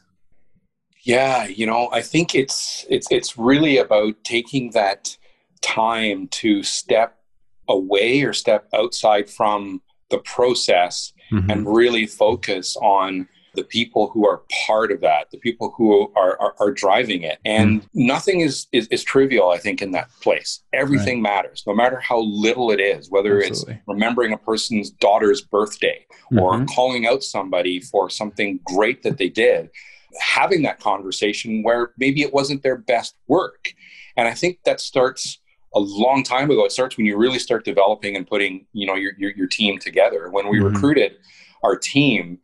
Yeah 1.02 1.46
you 1.46 1.66
know 1.66 1.88
i 1.90 2.00
think 2.00 2.36
it's 2.36 2.86
it's 2.88 3.08
it's 3.10 3.36
really 3.36 3.78
about 3.78 4.14
taking 4.22 4.70
that 4.70 5.17
time 5.60 6.28
to 6.28 6.62
step 6.62 7.18
away 7.68 8.22
or 8.22 8.32
step 8.32 8.68
outside 8.74 9.28
from 9.28 9.82
the 10.10 10.18
process 10.18 11.12
mm-hmm. 11.30 11.50
and 11.50 11.66
really 11.66 12.06
focus 12.06 12.76
on 12.76 13.28
the 13.54 13.64
people 13.64 14.08
who 14.10 14.26
are 14.26 14.42
part 14.66 14.92
of 14.92 15.00
that, 15.00 15.30
the 15.32 15.38
people 15.38 15.74
who 15.76 16.12
are, 16.14 16.40
are, 16.40 16.54
are 16.60 16.70
driving 16.70 17.22
it. 17.22 17.38
And 17.44 17.82
mm 17.82 17.88
nothing 17.94 18.40
is, 18.40 18.68
is, 18.70 18.86
is, 18.88 19.02
trivial, 19.02 19.50
I 19.50 19.58
think, 19.58 19.82
in 19.82 19.90
that 19.90 20.08
place. 20.22 20.62
Everything 20.72 21.22
right. 21.22 21.34
matters, 21.34 21.64
no 21.66 21.74
matter 21.74 21.98
how 21.98 22.20
little 22.20 22.70
it 22.70 22.80
is, 22.80 23.10
whether 23.10 23.38
Absolutely. 23.38 23.74
it's 23.74 23.82
remembering 23.88 24.32
a 24.32 24.38
person's 24.38 24.90
daughter's 24.90 25.40
birthday 25.40 26.06
mm-hmm. 26.32 26.38
or 26.38 26.64
calling 26.66 27.06
out 27.06 27.24
somebody 27.24 27.80
for 27.80 28.08
something 28.08 28.60
great 28.64 29.02
that 29.02 29.18
they 29.18 29.28
did, 29.28 29.68
having 30.20 30.62
that 30.62 30.78
conversation 30.78 31.62
where 31.62 31.92
maybe 31.98 32.22
it 32.22 32.32
wasn't 32.32 32.62
their 32.62 32.76
best 32.76 33.16
work. 33.26 33.72
And 34.16 34.28
I 34.28 34.34
think 34.34 34.60
that 34.64 34.80
starts 34.80 35.38
a 35.74 35.80
long 35.80 36.22
time 36.22 36.50
ago. 36.50 36.64
It 36.64 36.72
starts 36.72 36.96
when 36.96 37.06
you 37.06 37.16
really 37.16 37.38
start 37.38 37.64
developing 37.64 38.16
and 38.16 38.26
putting, 38.26 38.66
you 38.72 38.86
know, 38.86 38.94
your 38.94 39.12
your, 39.18 39.32
your 39.32 39.46
team 39.46 39.78
together. 39.78 40.30
When 40.30 40.48
we 40.48 40.58
mm-hmm. 40.58 40.74
recruited 40.74 41.16
our 41.62 41.76
team, 41.76 42.38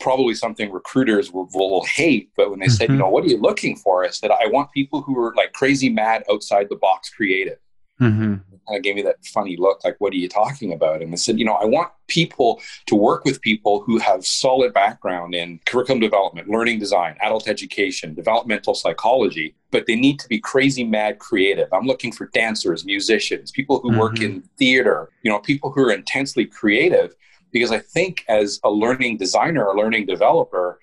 probably 0.00 0.34
something 0.34 0.70
recruiters 0.70 1.32
will, 1.32 1.48
will 1.54 1.84
hate, 1.84 2.30
but 2.36 2.50
when 2.50 2.60
they 2.60 2.66
mm-hmm. 2.66 2.72
said, 2.72 2.82
you 2.84 2.88
mm-hmm. 2.90 2.98
know, 2.98 3.08
what 3.08 3.24
are 3.24 3.28
you 3.28 3.38
looking 3.38 3.76
for? 3.76 4.04
I 4.04 4.10
said, 4.10 4.30
I 4.30 4.46
want 4.46 4.72
people 4.72 5.02
who 5.02 5.18
are 5.18 5.34
like 5.34 5.52
crazy 5.52 5.88
mad 5.88 6.24
outside 6.30 6.68
the 6.68 6.76
box 6.76 7.10
creative. 7.10 7.58
Mm-hmm 8.00 8.56
kind 8.68 8.76
of 8.76 8.82
gave 8.82 8.94
me 8.94 9.02
that 9.02 9.24
funny 9.24 9.56
look, 9.56 9.82
like, 9.84 9.96
what 9.98 10.12
are 10.12 10.16
you 10.16 10.28
talking 10.28 10.72
about? 10.72 11.02
And 11.02 11.12
I 11.12 11.16
said, 11.16 11.38
you 11.38 11.44
know, 11.44 11.54
I 11.54 11.64
want 11.64 11.90
people 12.06 12.60
to 12.86 12.94
work 12.94 13.24
with 13.24 13.40
people 13.40 13.82
who 13.82 13.98
have 13.98 14.26
solid 14.26 14.72
background 14.72 15.34
in 15.34 15.60
curriculum 15.66 16.00
development, 16.00 16.48
learning 16.48 16.78
design, 16.78 17.16
adult 17.20 17.48
education, 17.48 18.14
developmental 18.14 18.74
psychology, 18.74 19.54
but 19.70 19.86
they 19.86 19.96
need 19.96 20.18
to 20.20 20.28
be 20.28 20.38
crazy 20.38 20.84
mad 20.84 21.18
creative. 21.18 21.68
I'm 21.72 21.86
looking 21.86 22.12
for 22.12 22.26
dancers, 22.26 22.84
musicians, 22.84 23.50
people 23.50 23.80
who 23.80 23.90
mm-hmm. 23.90 24.00
work 24.00 24.20
in 24.20 24.42
theater, 24.58 25.10
you 25.22 25.30
know, 25.30 25.38
people 25.38 25.70
who 25.72 25.82
are 25.82 25.92
intensely 25.92 26.44
creative. 26.44 27.14
Because 27.50 27.72
I 27.72 27.78
think 27.78 28.26
as 28.28 28.60
a 28.62 28.70
learning 28.70 29.16
designer, 29.16 29.64
a 29.66 29.76
learning 29.76 30.04
developer, 30.04 30.78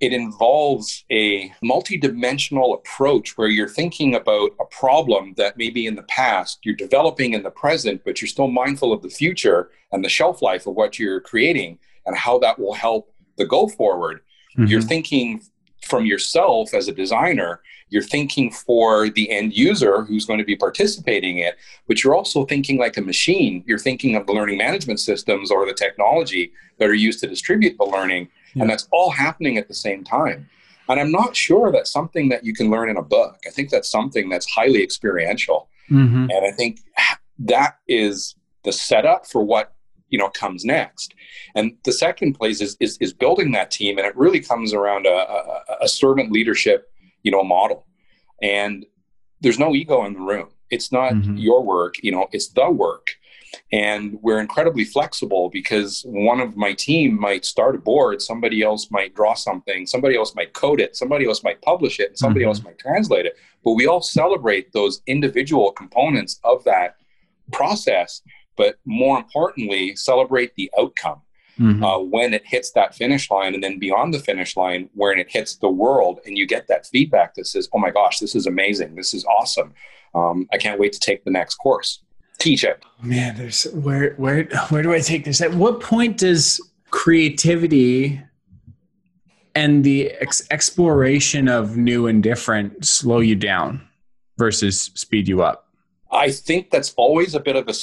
it 0.00 0.12
involves 0.12 1.04
a 1.10 1.50
multidimensional 1.62 2.74
approach 2.74 3.38
where 3.38 3.48
you're 3.48 3.68
thinking 3.68 4.14
about 4.14 4.50
a 4.60 4.64
problem 4.66 5.34
that 5.36 5.56
maybe 5.56 5.86
in 5.86 5.94
the 5.94 6.02
past 6.04 6.58
you're 6.62 6.74
developing 6.74 7.34
in 7.34 7.42
the 7.42 7.50
present, 7.50 8.02
but 8.04 8.20
you're 8.20 8.28
still 8.28 8.48
mindful 8.48 8.92
of 8.92 9.02
the 9.02 9.08
future 9.08 9.70
and 9.92 10.04
the 10.04 10.08
shelf 10.08 10.42
life 10.42 10.66
of 10.66 10.74
what 10.74 10.98
you're 10.98 11.20
creating 11.20 11.78
and 12.06 12.16
how 12.16 12.38
that 12.38 12.58
will 12.58 12.74
help 12.74 13.12
the 13.38 13.46
go 13.46 13.68
forward. 13.68 14.20
Mm-hmm. 14.56 14.66
You're 14.66 14.82
thinking 14.82 15.42
from 15.82 16.06
yourself 16.06 16.74
as 16.74 16.88
a 16.88 16.92
designer, 16.92 17.60
you're 17.90 18.02
thinking 18.02 18.50
for 18.50 19.10
the 19.10 19.30
end 19.30 19.56
user 19.56 20.02
who's 20.02 20.24
going 20.24 20.38
to 20.38 20.44
be 20.44 20.56
participating 20.56 21.38
in 21.38 21.48
it, 21.48 21.56
but 21.86 22.02
you're 22.02 22.14
also 22.14 22.44
thinking 22.44 22.78
like 22.78 22.96
a 22.96 23.02
machine. 23.02 23.62
You're 23.66 23.78
thinking 23.78 24.16
of 24.16 24.26
the 24.26 24.32
learning 24.32 24.58
management 24.58 24.98
systems 25.00 25.50
or 25.50 25.66
the 25.66 25.74
technology 25.74 26.52
that 26.78 26.88
are 26.88 26.94
used 26.94 27.20
to 27.20 27.26
distribute 27.26 27.76
the 27.78 27.84
learning 27.84 28.28
yeah. 28.54 28.62
And 28.62 28.70
that's 28.70 28.88
all 28.90 29.10
happening 29.10 29.58
at 29.58 29.68
the 29.68 29.74
same 29.74 30.04
time. 30.04 30.48
And 30.88 31.00
I'm 31.00 31.10
not 31.10 31.34
sure 31.34 31.72
that's 31.72 31.90
something 31.90 32.28
that 32.28 32.44
you 32.44 32.52
can 32.52 32.70
learn 32.70 32.90
in 32.90 32.96
a 32.96 33.02
book. 33.02 33.38
I 33.46 33.50
think 33.50 33.70
that's 33.70 33.90
something 33.90 34.28
that's 34.28 34.46
highly 34.46 34.82
experiential. 34.82 35.68
Mm-hmm. 35.90 36.30
And 36.30 36.46
I 36.46 36.50
think 36.50 36.80
that 37.38 37.78
is 37.88 38.34
the 38.64 38.72
setup 38.72 39.26
for 39.26 39.42
what 39.42 39.74
you 40.10 40.18
know 40.18 40.28
comes 40.28 40.64
next. 40.64 41.14
And 41.54 41.76
the 41.84 41.92
second 41.92 42.34
place 42.34 42.60
is 42.60 42.76
is, 42.80 42.98
is 42.98 43.12
building 43.12 43.52
that 43.52 43.70
team, 43.70 43.98
and 43.98 44.06
it 44.06 44.16
really 44.16 44.40
comes 44.40 44.72
around 44.72 45.06
a, 45.06 45.10
a, 45.10 45.62
a 45.82 45.88
servant 45.88 46.30
leadership 46.30 46.90
you 47.24 47.32
know 47.32 47.42
model. 47.42 47.86
And 48.42 48.86
there's 49.40 49.58
no 49.58 49.74
ego 49.74 50.04
in 50.04 50.14
the 50.14 50.20
room 50.20 50.48
It's 50.70 50.92
not 50.92 51.12
mm-hmm. 51.12 51.36
your 51.36 51.62
work, 51.62 51.94
you 52.02 52.12
know, 52.12 52.28
it's 52.32 52.48
the 52.48 52.70
work. 52.70 53.08
And 53.72 54.18
we're 54.22 54.40
incredibly 54.40 54.84
flexible 54.84 55.50
because 55.50 56.02
one 56.06 56.40
of 56.40 56.56
my 56.56 56.72
team 56.72 57.18
might 57.18 57.44
start 57.44 57.74
a 57.74 57.78
board, 57.78 58.22
somebody 58.22 58.62
else 58.62 58.90
might 58.90 59.14
draw 59.14 59.34
something, 59.34 59.86
somebody 59.86 60.16
else 60.16 60.34
might 60.34 60.52
code 60.52 60.80
it, 60.80 60.96
somebody 60.96 61.26
else 61.26 61.42
might 61.42 61.60
publish 61.62 62.00
it, 62.00 62.10
and 62.10 62.18
somebody 62.18 62.42
mm-hmm. 62.42 62.48
else 62.48 62.62
might 62.62 62.78
translate 62.78 63.26
it. 63.26 63.36
But 63.64 63.72
we 63.72 63.86
all 63.86 64.02
celebrate 64.02 64.72
those 64.72 65.00
individual 65.06 65.72
components 65.72 66.40
of 66.44 66.64
that 66.64 66.96
process, 67.52 68.22
but 68.56 68.76
more 68.84 69.18
importantly, 69.18 69.96
celebrate 69.96 70.54
the 70.54 70.70
outcome. 70.78 71.20
Mm-hmm. 71.58 71.84
Uh, 71.84 71.98
when 72.00 72.34
it 72.34 72.44
hits 72.44 72.72
that 72.72 72.96
finish 72.96 73.30
line 73.30 73.54
and 73.54 73.62
then 73.62 73.78
beyond 73.78 74.12
the 74.12 74.18
finish 74.18 74.56
line 74.56 74.90
when 74.94 75.20
it 75.20 75.30
hits 75.30 75.54
the 75.54 75.68
world 75.68 76.18
and 76.26 76.36
you 76.36 76.48
get 76.48 76.66
that 76.66 76.84
feedback 76.84 77.34
that 77.34 77.46
says 77.46 77.68
oh 77.72 77.78
my 77.78 77.90
gosh 77.90 78.18
this 78.18 78.34
is 78.34 78.48
amazing 78.48 78.96
this 78.96 79.14
is 79.14 79.24
awesome 79.26 79.72
um, 80.16 80.48
i 80.52 80.58
can't 80.58 80.80
wait 80.80 80.92
to 80.92 80.98
take 80.98 81.22
the 81.22 81.30
next 81.30 81.54
course 81.54 82.00
teach 82.38 82.64
it 82.64 82.82
man 83.02 83.36
there's 83.36 83.64
where 83.72 84.14
where 84.14 84.44
where 84.68 84.82
do 84.82 84.92
i 84.92 85.00
take 85.00 85.24
this? 85.24 85.40
At 85.40 85.54
what 85.54 85.80
point 85.80 86.18
does 86.18 86.60
creativity 86.90 88.20
and 89.56 89.82
the 89.84 90.10
ex- 90.12 90.46
exploration 90.50 91.48
of 91.48 91.76
new 91.76 92.06
and 92.06 92.22
different 92.22 92.84
slow 92.84 93.18
you 93.18 93.34
down 93.34 93.86
versus 94.38 94.92
speed 94.94 95.26
you 95.28 95.42
up? 95.42 95.68
I 96.12 96.30
think 96.30 96.70
that's 96.70 96.94
always 96.96 97.34
a 97.34 97.40
bit 97.40 97.56
of 97.56 97.68
a 97.68 97.74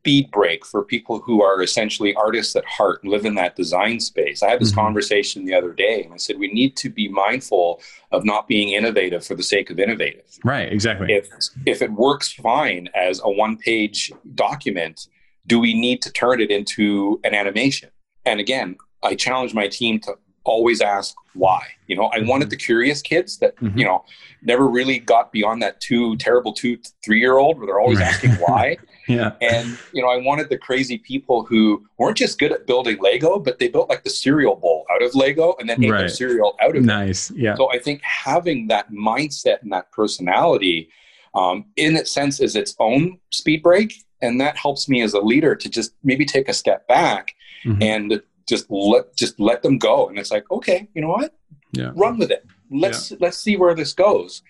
speed 0.00 0.30
break 0.30 0.64
for 0.64 0.82
people 0.82 1.18
who 1.20 1.42
are 1.42 1.62
essentially 1.62 2.14
artists 2.14 2.56
at 2.56 2.64
heart 2.64 3.02
and 3.02 3.12
live 3.12 3.26
in 3.26 3.34
that 3.34 3.54
design 3.54 4.00
space. 4.00 4.42
I 4.42 4.48
had 4.48 4.58
this 4.58 4.70
mm-hmm. 4.70 4.80
conversation 4.80 5.44
the 5.44 5.52
other 5.52 5.74
day 5.74 6.04
and 6.04 6.14
I 6.14 6.16
said, 6.16 6.38
we 6.38 6.50
need 6.50 6.74
to 6.78 6.88
be 6.88 7.06
mindful 7.08 7.82
of 8.10 8.24
not 8.24 8.48
being 8.48 8.70
innovative 8.70 9.26
for 9.26 9.34
the 9.34 9.42
sake 9.42 9.68
of 9.68 9.78
innovative. 9.78 10.24
Right, 10.42 10.72
exactly. 10.72 11.12
If, 11.12 11.28
if 11.66 11.82
it 11.82 11.92
works 11.92 12.32
fine 12.32 12.88
as 12.94 13.20
a 13.22 13.30
one 13.30 13.58
page 13.58 14.10
document, 14.34 15.06
do 15.46 15.60
we 15.60 15.78
need 15.78 16.00
to 16.02 16.10
turn 16.12 16.40
it 16.40 16.50
into 16.50 17.20
an 17.22 17.34
animation? 17.34 17.90
And 18.24 18.40
again, 18.40 18.76
I 19.02 19.14
challenge 19.16 19.52
my 19.52 19.68
team 19.68 20.00
to 20.00 20.14
always 20.44 20.80
ask 20.80 21.14
why. 21.34 21.66
You 21.86 21.96
know, 21.96 22.06
I 22.06 22.20
wanted 22.20 22.44
mm-hmm. 22.44 22.50
the 22.50 22.56
curious 22.56 23.02
kids 23.02 23.38
that, 23.38 23.56
mm-hmm. 23.56 23.78
you 23.78 23.84
know, 23.84 24.04
never 24.42 24.68
really 24.68 24.98
got 24.98 25.32
beyond 25.32 25.62
that 25.62 25.80
two 25.80 26.16
terrible 26.16 26.52
two, 26.52 26.78
three 27.04 27.20
year 27.20 27.38
old 27.38 27.58
where 27.58 27.66
they're 27.66 27.80
always 27.80 27.98
right. 27.98 28.08
asking 28.08 28.32
why. 28.32 28.76
Yeah. 29.08 29.32
And, 29.40 29.76
you 29.92 30.02
know, 30.02 30.08
I 30.08 30.18
wanted 30.18 30.50
the 30.50 30.58
crazy 30.58 30.96
people 30.98 31.44
who 31.44 31.84
weren't 31.98 32.16
just 32.16 32.38
good 32.38 32.52
at 32.52 32.68
building 32.68 32.98
Lego, 33.00 33.40
but 33.40 33.58
they 33.58 33.66
built 33.66 33.88
like 33.88 34.04
the 34.04 34.10
cereal 34.10 34.54
bowl 34.54 34.86
out 34.94 35.02
of 35.02 35.16
Lego 35.16 35.56
and 35.58 35.68
then 35.68 35.82
ate 35.82 35.90
right. 35.90 36.02
the 36.02 36.08
cereal 36.08 36.54
out 36.60 36.76
of 36.76 36.84
nice. 36.84 37.30
it. 37.30 37.32
Nice. 37.34 37.42
Yeah. 37.42 37.54
So 37.56 37.72
I 37.72 37.80
think 37.80 38.02
having 38.02 38.68
that 38.68 38.92
mindset 38.92 39.62
and 39.62 39.72
that 39.72 39.90
personality 39.90 40.90
um, 41.34 41.64
in 41.76 41.96
its 41.96 42.12
sense 42.12 42.38
is 42.38 42.54
its 42.54 42.76
own 42.78 43.18
speed 43.30 43.64
break. 43.64 44.04
And 44.22 44.40
that 44.40 44.56
helps 44.56 44.88
me 44.88 45.02
as 45.02 45.14
a 45.14 45.20
leader 45.20 45.56
to 45.56 45.68
just 45.68 45.92
maybe 46.04 46.24
take 46.24 46.48
a 46.48 46.54
step 46.54 46.86
back 46.86 47.34
mm-hmm. 47.64 47.82
and 47.82 48.22
just 48.48 48.66
let 48.70 49.14
just 49.16 49.38
let 49.40 49.62
them 49.62 49.78
go. 49.78 50.08
And 50.08 50.18
it's 50.18 50.30
like, 50.30 50.50
okay, 50.50 50.88
you 50.94 51.02
know 51.02 51.08
what? 51.08 51.34
Yeah. 51.72 51.92
Run 51.94 52.18
with 52.18 52.30
it. 52.30 52.46
Let's 52.70 53.10
yeah. 53.10 53.18
let's 53.20 53.38
see 53.38 53.56
where 53.56 53.74
this 53.74 53.92
goes. 53.92 54.42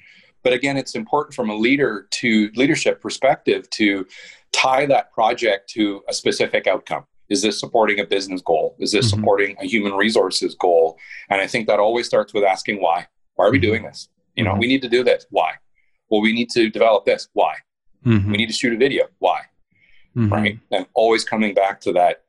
But 0.43 0.53
again, 0.53 0.77
it's 0.77 0.95
important 0.95 1.35
from 1.35 1.51
a 1.51 1.55
leader 1.55 2.07
to 2.11 2.51
leadership 2.55 3.01
perspective 3.01 3.69
to 3.71 4.07
tie 4.53 4.87
that 4.87 5.13
project 5.13 5.71
to 5.71 6.03
a 6.09 6.15
specific 6.15 6.67
outcome. 6.67 7.05
Is 7.29 7.43
this 7.43 7.61
supporting 7.61 8.01
a 8.01 8.05
business 8.07 8.43
goal? 8.43 8.75
Is 8.79 8.93
this 8.93 9.07
mm-hmm. 9.07 9.21
supporting 9.21 9.57
a 9.61 9.67
human 9.67 9.93
resources 9.93 10.55
goal? 10.55 10.99
And 11.29 11.41
I 11.41 11.47
think 11.47 11.67
that 11.69 11.79
always 11.79 12.07
starts 12.07 12.35
with 12.35 12.43
asking 12.43 12.81
why. 12.81 13.07
Why 13.37 13.47
are 13.47 13.53
we 13.53 13.59
doing 13.59 13.85
this? 13.85 14.09
You 14.35 14.45
know, 14.45 14.53
mm-hmm. 14.53 14.61
we 14.61 14.67
need 14.67 14.83
to 14.83 14.89
do 14.89 15.05
this. 15.05 15.27
Why? 15.31 15.53
Well, 16.09 16.21
we 16.21 16.33
need 16.33 16.51
to 16.51 16.69
develop 16.71 17.05
this. 17.05 17.29
Why? 17.33 17.55
Mm-hmm. 18.05 18.31
We 18.33 18.37
need 18.37 18.49
to 18.49 18.53
shoot 18.53 18.73
a 18.73 18.77
video. 18.77 19.07
Why? 19.19 19.43
Mm-hmm. 20.17 20.33
Right? 20.33 20.59
And 20.73 20.87
always 20.95 21.25
coming 21.25 21.55
back 21.55 21.81
to 21.83 21.93
that, 21.93 22.25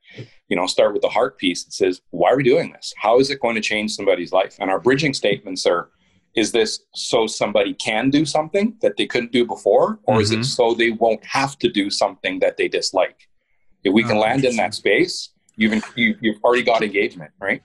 you 0.52 0.58
know, 0.58 0.68
start 0.68 0.92
with 0.92 1.02
the 1.02 1.08
heart 1.08 1.38
piece 1.38 1.64
that 1.64 1.72
says, 1.72 2.02
why 2.10 2.30
are 2.30 2.36
we 2.36 2.44
doing 2.44 2.74
this? 2.74 2.94
How 2.98 3.20
is 3.22 3.32
it 3.32 3.40
going 3.40 3.56
to 3.56 3.62
change 3.62 3.96
somebody's 3.96 4.34
life? 4.34 4.58
And 4.60 4.70
our 4.70 4.82
bridging 4.82 5.14
statements 5.14 5.66
are 5.66 5.90
is 6.36 6.52
this 6.52 6.82
so 6.94 7.26
somebody 7.26 7.74
can 7.74 8.10
do 8.10 8.26
something 8.26 8.76
that 8.82 8.98
they 8.98 9.06
couldn't 9.06 9.32
do 9.32 9.46
before 9.46 10.00
or 10.04 10.16
mm-hmm. 10.16 10.22
is 10.22 10.32
it 10.32 10.36
mm-hmm. 10.36 10.44
so 10.44 10.74
they 10.74 10.92
won't 10.92 11.24
have 11.26 11.58
to 11.60 11.70
do 11.70 11.90
something 11.90 12.40
that 12.40 12.56
they 12.56 12.70
dislike 12.70 13.28
if 13.84 13.94
we 13.94 14.02
can 14.02 14.16
oh, 14.16 14.22
land 14.22 14.46
in 14.46 14.56
that 14.56 14.74
space 14.74 15.32
you've 15.58 15.84
you, 15.98 16.16
you've 16.22 16.42
already 16.42 16.64
got 16.64 16.82
engagement 16.84 17.30
right 17.42 17.62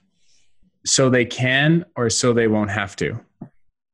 so 0.84 1.08
they 1.08 1.24
can 1.24 1.84
or 1.94 2.10
so 2.10 2.32
they 2.32 2.48
won't 2.48 2.70
have 2.70 2.96
to 2.96 3.16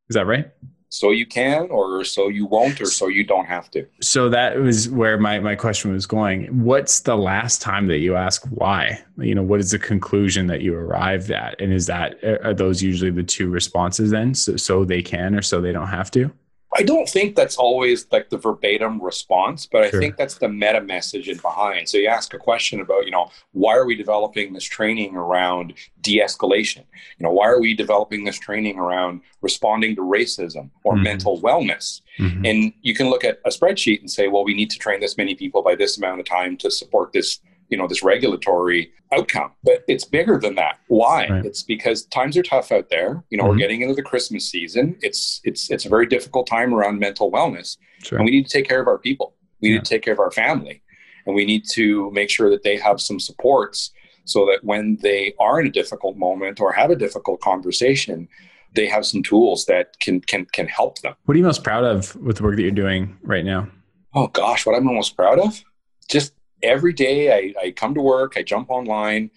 is 0.08 0.14
that 0.14 0.26
right 0.26 0.50
so 0.92 1.10
you 1.10 1.24
can 1.24 1.70
or 1.70 2.04
so 2.04 2.28
you 2.28 2.44
won't 2.44 2.78
or 2.78 2.84
so 2.84 3.08
you 3.08 3.24
don't 3.24 3.46
have 3.46 3.70
to. 3.70 3.86
So 4.02 4.28
that 4.28 4.58
was 4.58 4.90
where 4.90 5.16
my, 5.16 5.40
my 5.40 5.54
question 5.54 5.90
was 5.90 6.04
going. 6.04 6.62
What's 6.62 7.00
the 7.00 7.16
last 7.16 7.62
time 7.62 7.86
that 7.86 7.98
you 7.98 8.14
ask 8.14 8.44
why? 8.50 9.02
You 9.16 9.34
know 9.34 9.42
what 9.42 9.58
is 9.58 9.70
the 9.70 9.78
conclusion 9.78 10.48
that 10.48 10.60
you 10.60 10.74
arrived 10.74 11.30
at? 11.30 11.58
And 11.60 11.72
is 11.72 11.86
that 11.86 12.22
are 12.44 12.52
those 12.52 12.82
usually 12.82 13.10
the 13.10 13.22
two 13.22 13.48
responses 13.48 14.10
then? 14.10 14.34
So, 14.34 14.56
so 14.56 14.84
they 14.84 15.00
can 15.00 15.34
or 15.34 15.40
so 15.40 15.62
they 15.62 15.72
don't 15.72 15.88
have 15.88 16.10
to 16.10 16.30
I 16.74 16.82
don't 16.82 17.08
think 17.08 17.36
that's 17.36 17.56
always 17.56 18.06
like 18.10 18.30
the 18.30 18.38
verbatim 18.38 19.00
response, 19.02 19.66
but 19.70 19.82
I 19.82 19.90
sure. 19.90 20.00
think 20.00 20.16
that's 20.16 20.38
the 20.38 20.48
meta 20.48 20.80
message 20.80 21.28
in 21.28 21.36
behind. 21.36 21.88
So 21.88 21.98
you 21.98 22.08
ask 22.08 22.32
a 22.32 22.38
question 22.38 22.80
about, 22.80 23.04
you 23.04 23.10
know, 23.10 23.30
why 23.52 23.76
are 23.76 23.84
we 23.84 23.94
developing 23.94 24.54
this 24.54 24.64
training 24.64 25.14
around 25.14 25.74
de-escalation? 26.00 26.84
You 27.18 27.24
know, 27.24 27.30
why 27.32 27.48
are 27.48 27.60
we 27.60 27.74
developing 27.74 28.24
this 28.24 28.38
training 28.38 28.78
around 28.78 29.20
responding 29.42 29.96
to 29.96 30.02
racism 30.02 30.70
or 30.82 30.94
mm-hmm. 30.94 31.04
mental 31.04 31.40
wellness? 31.42 32.00
Mm-hmm. 32.18 32.46
And 32.46 32.72
you 32.80 32.94
can 32.94 33.10
look 33.10 33.24
at 33.24 33.40
a 33.44 33.50
spreadsheet 33.50 34.00
and 34.00 34.10
say, 34.10 34.28
well, 34.28 34.44
we 34.44 34.54
need 34.54 34.70
to 34.70 34.78
train 34.78 35.00
this 35.00 35.18
many 35.18 35.34
people 35.34 35.62
by 35.62 35.74
this 35.74 35.98
amount 35.98 36.20
of 36.20 36.26
time 36.26 36.56
to 36.58 36.70
support 36.70 37.12
this 37.12 37.40
you 37.72 37.78
know 37.78 37.88
this 37.88 38.02
regulatory 38.02 38.92
outcome 39.12 39.50
but 39.64 39.82
it's 39.88 40.04
bigger 40.04 40.38
than 40.38 40.54
that. 40.56 40.78
Why? 40.88 41.26
Right. 41.26 41.46
it's 41.46 41.62
because 41.62 42.04
times 42.06 42.36
are 42.36 42.42
tough 42.42 42.70
out 42.70 42.90
there. 42.90 43.24
You 43.30 43.38
know 43.38 43.44
mm-hmm. 43.44 43.50
we're 43.50 43.56
getting 43.56 43.80
into 43.80 43.94
the 43.94 44.02
christmas 44.02 44.48
season. 44.48 44.96
It's 45.00 45.40
it's 45.42 45.70
it's 45.70 45.86
a 45.86 45.88
very 45.88 46.06
difficult 46.06 46.46
time 46.46 46.74
around 46.74 46.98
mental 46.98 47.32
wellness. 47.32 47.78
Sure. 48.02 48.18
and 48.18 48.26
we 48.26 48.30
need 48.30 48.46
to 48.46 48.52
take 48.52 48.68
care 48.68 48.80
of 48.80 48.86
our 48.86 48.98
people. 48.98 49.34
We 49.60 49.70
yeah. 49.70 49.74
need 49.76 49.84
to 49.84 49.88
take 49.88 50.02
care 50.02 50.12
of 50.12 50.20
our 50.20 50.30
family. 50.30 50.82
And 51.24 51.34
we 51.36 51.44
need 51.44 51.64
to 51.70 52.10
make 52.10 52.30
sure 52.30 52.50
that 52.50 52.64
they 52.64 52.76
have 52.76 53.00
some 53.00 53.20
supports 53.20 53.92
so 54.24 54.44
that 54.46 54.64
when 54.64 54.98
they 55.02 55.34
are 55.38 55.60
in 55.60 55.68
a 55.68 55.70
difficult 55.70 56.16
moment 56.16 56.60
or 56.60 56.72
have 56.72 56.90
a 56.90 56.96
difficult 56.96 57.40
conversation 57.40 58.28
they 58.74 58.86
have 58.86 59.04
some 59.04 59.22
tools 59.22 59.66
that 59.66 59.98
can 60.00 60.20
can 60.20 60.46
can 60.46 60.66
help 60.66 60.98
them. 61.00 61.14
What 61.24 61.34
are 61.34 61.38
you 61.38 61.44
most 61.44 61.62
proud 61.62 61.84
of 61.84 62.16
with 62.16 62.38
the 62.38 62.42
work 62.42 62.56
that 62.56 62.62
you're 62.62 62.70
doing 62.70 63.18
right 63.22 63.44
now? 63.44 63.68
Oh 64.14 64.28
gosh 64.28 64.66
what 64.66 64.74
i'm 64.74 64.84
most 64.84 65.16
proud 65.16 65.38
of? 65.38 65.62
Just 66.08 66.32
every 66.62 66.92
day 66.92 67.32
I, 67.32 67.66
I 67.66 67.70
come 67.70 67.94
to 67.94 68.00
work, 68.00 68.34
I 68.36 68.42
jump 68.42 68.70
online, 68.70 69.30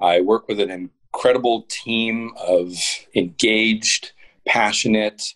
I 0.00 0.20
work 0.20 0.48
with 0.48 0.60
an 0.60 0.70
incredible 0.70 1.66
team 1.68 2.32
of 2.36 2.74
engaged, 3.14 4.12
passionate 4.46 5.34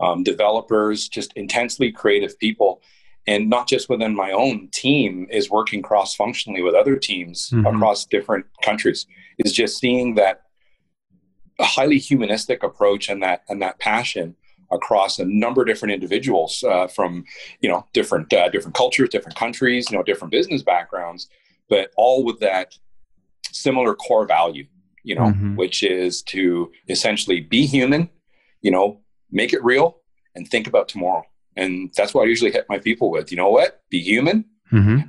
um, 0.00 0.22
developers, 0.22 1.08
just 1.08 1.32
intensely 1.34 1.92
creative 1.92 2.38
people. 2.38 2.82
And 3.26 3.50
not 3.50 3.68
just 3.68 3.90
within 3.90 4.14
my 4.14 4.32
own 4.32 4.68
team, 4.68 5.26
is 5.30 5.50
working 5.50 5.82
cross 5.82 6.14
functionally 6.14 6.62
with 6.62 6.74
other 6.74 6.96
teams 6.96 7.50
mm-hmm. 7.50 7.66
across 7.66 8.06
different 8.06 8.46
countries. 8.62 9.06
Is 9.38 9.52
just 9.52 9.78
seeing 9.78 10.14
that 10.14 10.42
a 11.58 11.64
highly 11.64 11.98
humanistic 11.98 12.62
approach 12.62 13.08
and 13.08 13.22
that 13.22 13.42
and 13.48 13.60
that 13.60 13.78
passion 13.78 14.34
across 14.70 15.18
a 15.18 15.24
number 15.24 15.62
of 15.62 15.66
different 15.66 15.92
individuals 15.92 16.62
uh, 16.64 16.86
from 16.86 17.24
you 17.60 17.68
know 17.68 17.86
different 17.92 18.32
uh, 18.32 18.48
different 18.48 18.74
cultures, 18.74 19.08
different 19.08 19.36
countries, 19.36 19.90
you 19.90 19.96
know 19.96 20.02
different 20.02 20.30
business 20.30 20.62
backgrounds, 20.62 21.28
but 21.68 21.90
all 21.96 22.24
with 22.24 22.40
that 22.40 22.74
similar 23.50 23.94
core 23.94 24.26
value, 24.26 24.66
you 25.02 25.14
know, 25.14 25.22
mm-hmm. 25.22 25.56
which 25.56 25.82
is 25.82 26.22
to 26.22 26.70
essentially 26.88 27.40
be 27.40 27.66
human, 27.66 28.10
you 28.60 28.70
know, 28.70 29.00
make 29.30 29.52
it 29.52 29.62
real, 29.64 29.98
and 30.34 30.48
think 30.48 30.66
about 30.66 30.88
tomorrow. 30.88 31.24
And 31.56 31.90
that's 31.96 32.14
what 32.14 32.22
I 32.22 32.26
usually 32.26 32.52
hit 32.52 32.66
my 32.68 32.78
people 32.78 33.10
with. 33.10 33.30
You 33.30 33.36
know 33.36 33.50
what? 33.50 33.82
Be 33.90 34.00
human. 34.00 34.44
Mm-hmm. 34.72 35.08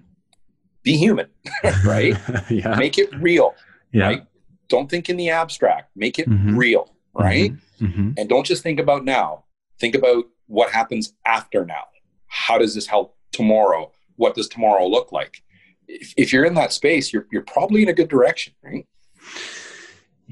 Be 0.83 0.97
human, 0.97 1.27
right? 1.85 2.17
yeah. 2.49 2.75
Make 2.75 2.97
it 2.97 3.13
real, 3.19 3.53
yeah. 3.91 4.03
right? 4.03 4.23
Don't 4.67 4.89
think 4.89 5.09
in 5.09 5.17
the 5.17 5.29
abstract. 5.29 5.91
Make 5.95 6.17
it 6.17 6.29
mm-hmm. 6.29 6.55
real, 6.55 6.95
right? 7.13 7.51
Mm-hmm. 7.51 7.85
Mm-hmm. 7.85 8.11
And 8.17 8.29
don't 8.29 8.45
just 8.45 8.63
think 8.63 8.79
about 8.79 9.05
now 9.05 9.45
Think 9.79 9.95
about 9.95 10.25
what 10.47 10.71
happens 10.71 11.13
after 11.25 11.65
now. 11.65 11.83
How 12.27 12.57
does 12.57 12.75
this 12.75 12.87
help 12.87 13.15
tomorrow? 13.31 13.91
What 14.15 14.35
does 14.35 14.47
tomorrow 14.47 14.87
look 14.87 15.11
like? 15.11 15.41
If, 15.87 16.13
if 16.17 16.33
you're 16.33 16.45
in 16.45 16.55
that 16.55 16.73
space, 16.73 17.13
you're, 17.13 17.27
you're 17.31 17.43
probably 17.43 17.83
in 17.83 17.89
a 17.89 17.93
good 17.93 18.09
direction, 18.09 18.53
right? 18.63 18.85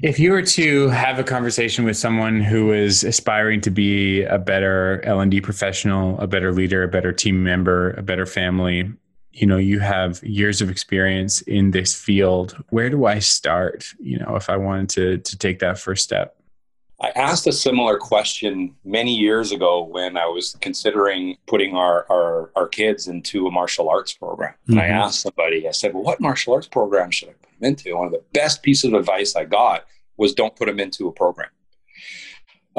If 0.00 0.20
you 0.20 0.30
were 0.30 0.42
to 0.42 0.88
have 0.90 1.18
a 1.18 1.24
conversation 1.24 1.84
with 1.84 1.96
someone 1.96 2.40
who 2.40 2.72
is 2.72 3.02
aspiring 3.02 3.60
to 3.62 3.70
be 3.70 4.22
a 4.22 4.38
better 4.38 5.00
L&D 5.04 5.40
professional, 5.40 6.20
a 6.20 6.28
better 6.28 6.52
leader, 6.52 6.84
a 6.84 6.88
better 6.88 7.12
team 7.12 7.42
member, 7.42 7.90
a 7.92 8.02
better 8.02 8.24
family, 8.24 8.92
you 9.32 9.46
know, 9.46 9.56
you 9.56 9.80
have 9.80 10.22
years 10.22 10.60
of 10.60 10.70
experience 10.70 11.40
in 11.42 11.72
this 11.72 11.94
field. 11.94 12.62
Where 12.70 12.90
do 12.90 13.06
I 13.06 13.18
start, 13.18 13.92
you 13.98 14.18
know, 14.18 14.36
if 14.36 14.48
I 14.48 14.56
wanted 14.56 14.88
to 14.90 15.18
to 15.18 15.38
take 15.38 15.58
that 15.60 15.78
first 15.78 16.04
step? 16.04 16.37
I 17.00 17.10
asked 17.10 17.46
a 17.46 17.52
similar 17.52 17.96
question 17.96 18.74
many 18.84 19.14
years 19.14 19.52
ago 19.52 19.84
when 19.84 20.16
I 20.16 20.26
was 20.26 20.56
considering 20.60 21.36
putting 21.46 21.76
our, 21.76 22.06
our, 22.10 22.50
our 22.56 22.66
kids 22.66 23.06
into 23.06 23.46
a 23.46 23.50
martial 23.52 23.88
arts 23.88 24.12
program. 24.12 24.52
Mm-hmm. 24.52 24.72
And 24.72 24.80
I 24.80 24.84
mm-hmm. 24.86 25.02
asked 25.02 25.20
somebody, 25.20 25.68
I 25.68 25.70
said, 25.70 25.94
Well, 25.94 26.02
what 26.02 26.20
martial 26.20 26.54
arts 26.54 26.66
program 26.66 27.10
should 27.12 27.28
I 27.28 27.32
put 27.32 27.50
them 27.60 27.68
into? 27.68 27.96
One 27.96 28.06
of 28.06 28.12
the 28.12 28.24
best 28.32 28.62
pieces 28.62 28.92
of 28.92 28.94
advice 28.94 29.36
I 29.36 29.44
got 29.44 29.84
was 30.16 30.34
don't 30.34 30.56
put 30.56 30.66
them 30.66 30.80
into 30.80 31.06
a 31.06 31.12
program. 31.12 31.50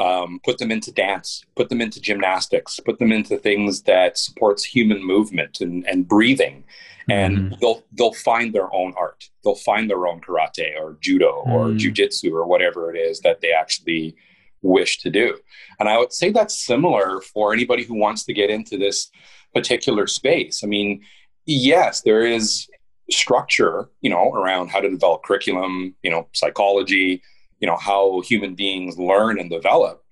Um, 0.00 0.40
put 0.42 0.56
them 0.56 0.72
into 0.72 0.92
dance, 0.92 1.44
put 1.56 1.68
them 1.68 1.82
into 1.82 2.00
gymnastics, 2.00 2.80
put 2.80 2.98
them 2.98 3.12
into 3.12 3.36
things 3.36 3.82
that 3.82 4.16
supports 4.16 4.64
human 4.64 5.04
movement 5.04 5.60
and, 5.60 5.86
and 5.86 6.08
breathing. 6.08 6.64
And 7.08 7.36
mm-hmm. 7.36 7.54
they'll 7.60 7.82
they'll 7.92 8.14
find 8.14 8.54
their 8.54 8.72
own 8.72 8.94
art. 8.96 9.28
They'll 9.42 9.56
find 9.56 9.90
their 9.90 10.06
own 10.06 10.20
karate 10.22 10.70
or 10.80 10.96
judo 11.00 11.42
or 11.46 11.66
mm. 11.66 11.78
jujitsu 11.78 12.32
or 12.32 12.46
whatever 12.46 12.90
it 12.90 12.98
is 12.98 13.20
that 13.20 13.40
they 13.42 13.52
actually 13.52 14.16
wish 14.62 14.98
to 15.00 15.10
do. 15.10 15.38
And 15.78 15.88
I 15.88 15.98
would 15.98 16.12
say 16.12 16.30
that's 16.30 16.64
similar 16.64 17.20
for 17.20 17.52
anybody 17.52 17.84
who 17.84 17.94
wants 17.94 18.24
to 18.24 18.32
get 18.32 18.50
into 18.50 18.78
this 18.78 19.10
particular 19.54 20.06
space. 20.06 20.62
I 20.62 20.66
mean, 20.66 21.02
yes, 21.46 22.02
there 22.02 22.24
is 22.24 22.68
structure, 23.10 23.90
you 24.00 24.10
know, 24.10 24.32
around 24.32 24.68
how 24.68 24.80
to 24.80 24.88
develop 24.88 25.24
curriculum, 25.24 25.94
you 26.02 26.10
know, 26.10 26.28
psychology, 26.32 27.22
you 27.60 27.66
know, 27.66 27.76
how 27.76 28.20
human 28.22 28.54
beings 28.54 28.98
learn 28.98 29.38
and 29.38 29.50
develop. 29.50 30.02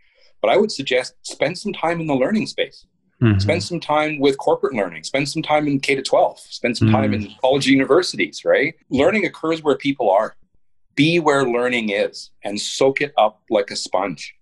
But 0.41 0.51
I 0.51 0.57
would 0.57 0.71
suggest 0.71 1.15
spend 1.23 1.59
some 1.59 1.73
time 1.73 2.01
in 2.01 2.07
the 2.07 2.15
learning 2.15 2.47
space. 2.47 2.87
Mm-hmm. 3.23 3.41
Spend 3.41 3.63
some 3.65 3.81
time 3.81 4.21
with 4.21 4.39
corporate 4.39 4.75
learning. 4.75 5.03
Spend 5.03 5.29
some 5.29 5.43
time 5.43 5.67
in 5.67 5.81
K 5.81 5.97
to 5.97 6.03
12. 6.03 6.39
Spend 6.39 6.77
some 6.77 6.93
time 6.93 7.11
mm-hmm. 7.11 7.27
in 7.27 7.35
college 7.41 7.67
universities, 7.67 8.45
right? 8.45 8.75
Learning 8.91 9.27
occurs 9.27 9.63
where 9.63 9.77
people 9.77 10.09
are. 10.11 10.37
Be 10.95 11.19
where 11.19 11.45
learning 11.45 11.91
is 11.91 12.31
and 12.45 12.61
soak 12.61 13.01
it 13.01 13.13
up 13.19 13.43
like 13.51 13.71
a 13.71 13.77
sponge. 13.77 14.35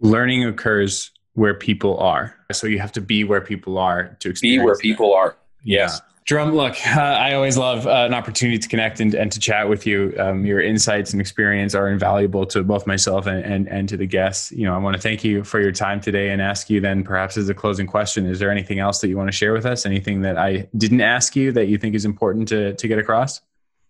Learning 0.00 0.44
occurs 0.44 1.10
where 1.34 1.54
people 1.54 1.98
are. 1.98 2.34
So 2.52 2.66
you 2.66 2.78
have 2.78 2.92
to 2.92 3.00
be 3.02 3.24
where 3.24 3.42
people 3.42 3.76
are 3.76 4.16
to 4.20 4.30
experience. 4.30 4.62
Be 4.62 4.64
where 4.64 4.76
people 4.76 5.14
are. 5.14 5.36
Yes. 5.62 6.00
Yeah. 6.02 6.15
Jerome, 6.26 6.52
look, 6.54 6.74
uh, 6.84 7.00
I 7.00 7.34
always 7.34 7.56
love 7.56 7.86
uh, 7.86 7.90
an 7.90 8.12
opportunity 8.12 8.58
to 8.58 8.68
connect 8.68 8.98
and, 8.98 9.14
and 9.14 9.30
to 9.30 9.38
chat 9.38 9.68
with 9.68 9.86
you. 9.86 10.12
Um, 10.18 10.44
your 10.44 10.60
insights 10.60 11.12
and 11.12 11.20
experience 11.20 11.74
are 11.74 11.88
invaluable 11.88 12.44
to 12.46 12.64
both 12.64 12.84
myself 12.86 13.26
and, 13.26 13.44
and, 13.44 13.68
and 13.68 13.88
to 13.88 13.96
the 13.96 14.06
guests. 14.06 14.50
You 14.50 14.64
know, 14.64 14.74
I 14.74 14.78
want 14.78 14.96
to 14.96 15.00
thank 15.02 15.22
you 15.22 15.44
for 15.44 15.60
your 15.60 15.70
time 15.70 16.00
today 16.00 16.30
and 16.30 16.42
ask 16.42 16.68
you 16.68 16.80
then 16.80 17.04
perhaps 17.04 17.36
as 17.36 17.48
a 17.48 17.54
closing 17.54 17.86
question, 17.86 18.26
is 18.26 18.40
there 18.40 18.50
anything 18.50 18.80
else 18.80 19.00
that 19.00 19.08
you 19.08 19.16
want 19.16 19.28
to 19.28 19.36
share 19.36 19.52
with 19.52 19.64
us? 19.64 19.86
Anything 19.86 20.22
that 20.22 20.36
I 20.36 20.68
didn't 20.76 21.00
ask 21.00 21.36
you 21.36 21.52
that 21.52 21.66
you 21.66 21.78
think 21.78 21.94
is 21.94 22.04
important 22.04 22.48
to, 22.48 22.74
to 22.74 22.88
get 22.88 22.98
across? 22.98 23.40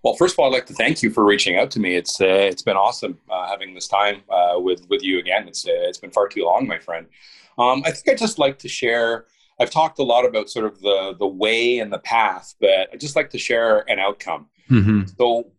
Well, 0.03 0.15
first 0.15 0.35
of 0.35 0.39
all, 0.39 0.47
I'd 0.47 0.53
like 0.53 0.67
to 0.67 0.75
thank 0.75 1.03
you 1.03 1.11
for 1.11 1.25
reaching 1.25 1.57
out 1.57 1.71
to 1.73 1.81
me. 1.81 1.97
It's 1.97 2.21
uh, 2.21 2.27
it's 2.27 2.63
been 2.63 2.77
awesome 2.77 3.19
uh, 3.29 3.49
having 3.49 3.75
this 3.75 3.89
time 3.89 4.23
uh, 4.29 4.55
with 4.57 4.89
with 4.89 5.03
you 5.03 5.19
again. 5.19 5.49
It's 5.49 5.67
uh, 5.67 5.73
it's 5.73 5.99
been 5.99 6.13
far 6.13 6.29
too 6.29 6.45
long, 6.45 6.69
my 6.69 6.79
friend. 6.79 7.07
Um, 7.59 7.83
I 7.85 7.91
think 7.91 8.11
I'd 8.11 8.19
just 8.19 8.39
like 8.39 8.59
to 8.61 8.69
share 8.69 9.25
I've 9.59 9.71
talked 9.71 9.99
a 9.99 10.03
lot 10.03 10.25
about 10.25 10.51
sort 10.51 10.67
of 10.67 10.81
the 10.81 11.15
the 11.19 11.27
way 11.27 11.79
and 11.79 11.93
the 11.93 11.99
path, 11.99 12.55
but 12.61 12.89
I 12.93 12.97
just 12.97 13.17
like 13.17 13.31
to 13.31 13.39
share 13.39 13.89
an 13.91 13.99
outcome. 13.99 14.49
Mm-hmm. 14.71 15.03
So 15.19 15.51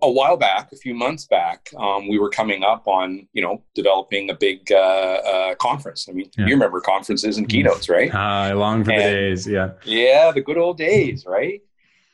a 0.00 0.10
while 0.10 0.36
back, 0.36 0.70
a 0.72 0.76
few 0.76 0.94
months 0.94 1.26
back, 1.26 1.70
um, 1.76 2.08
we 2.08 2.18
were 2.18 2.30
coming 2.30 2.62
up 2.62 2.86
on 2.86 3.26
you 3.32 3.42
know 3.42 3.62
developing 3.74 4.30
a 4.30 4.34
big 4.34 4.70
uh, 4.70 4.76
uh, 4.76 5.54
conference. 5.56 6.08
I 6.08 6.12
mean, 6.12 6.30
yeah. 6.36 6.46
you 6.46 6.54
remember 6.54 6.80
conferences 6.80 7.38
and 7.38 7.48
keynotes, 7.48 7.88
right? 7.88 8.14
I 8.14 8.52
long 8.52 8.84
for 8.84 8.92
and, 8.92 9.00
the 9.00 9.04
days, 9.04 9.46
yeah, 9.46 9.70
yeah, 9.84 10.30
the 10.32 10.40
good 10.40 10.58
old 10.58 10.78
days, 10.78 11.24
right? 11.26 11.60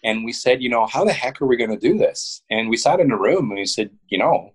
And 0.05 0.25
we 0.25 0.33
said, 0.33 0.63
you 0.63 0.69
know, 0.69 0.87
how 0.87 1.05
the 1.05 1.15
heck 1.15 1.41
are 1.41 1.47
we 1.47 1.57
going 1.57 1.71
to 1.71 1.79
do 1.79 1.97
this? 1.97 2.43
And 2.51 2.69
we 2.69 2.77
sat 2.77 3.01
in 3.01 3.11
a 3.11 3.17
room 3.17 3.51
and 3.51 3.59
we 3.59 3.65
said, 3.65 3.91
you 4.09 4.19
know, 4.19 4.53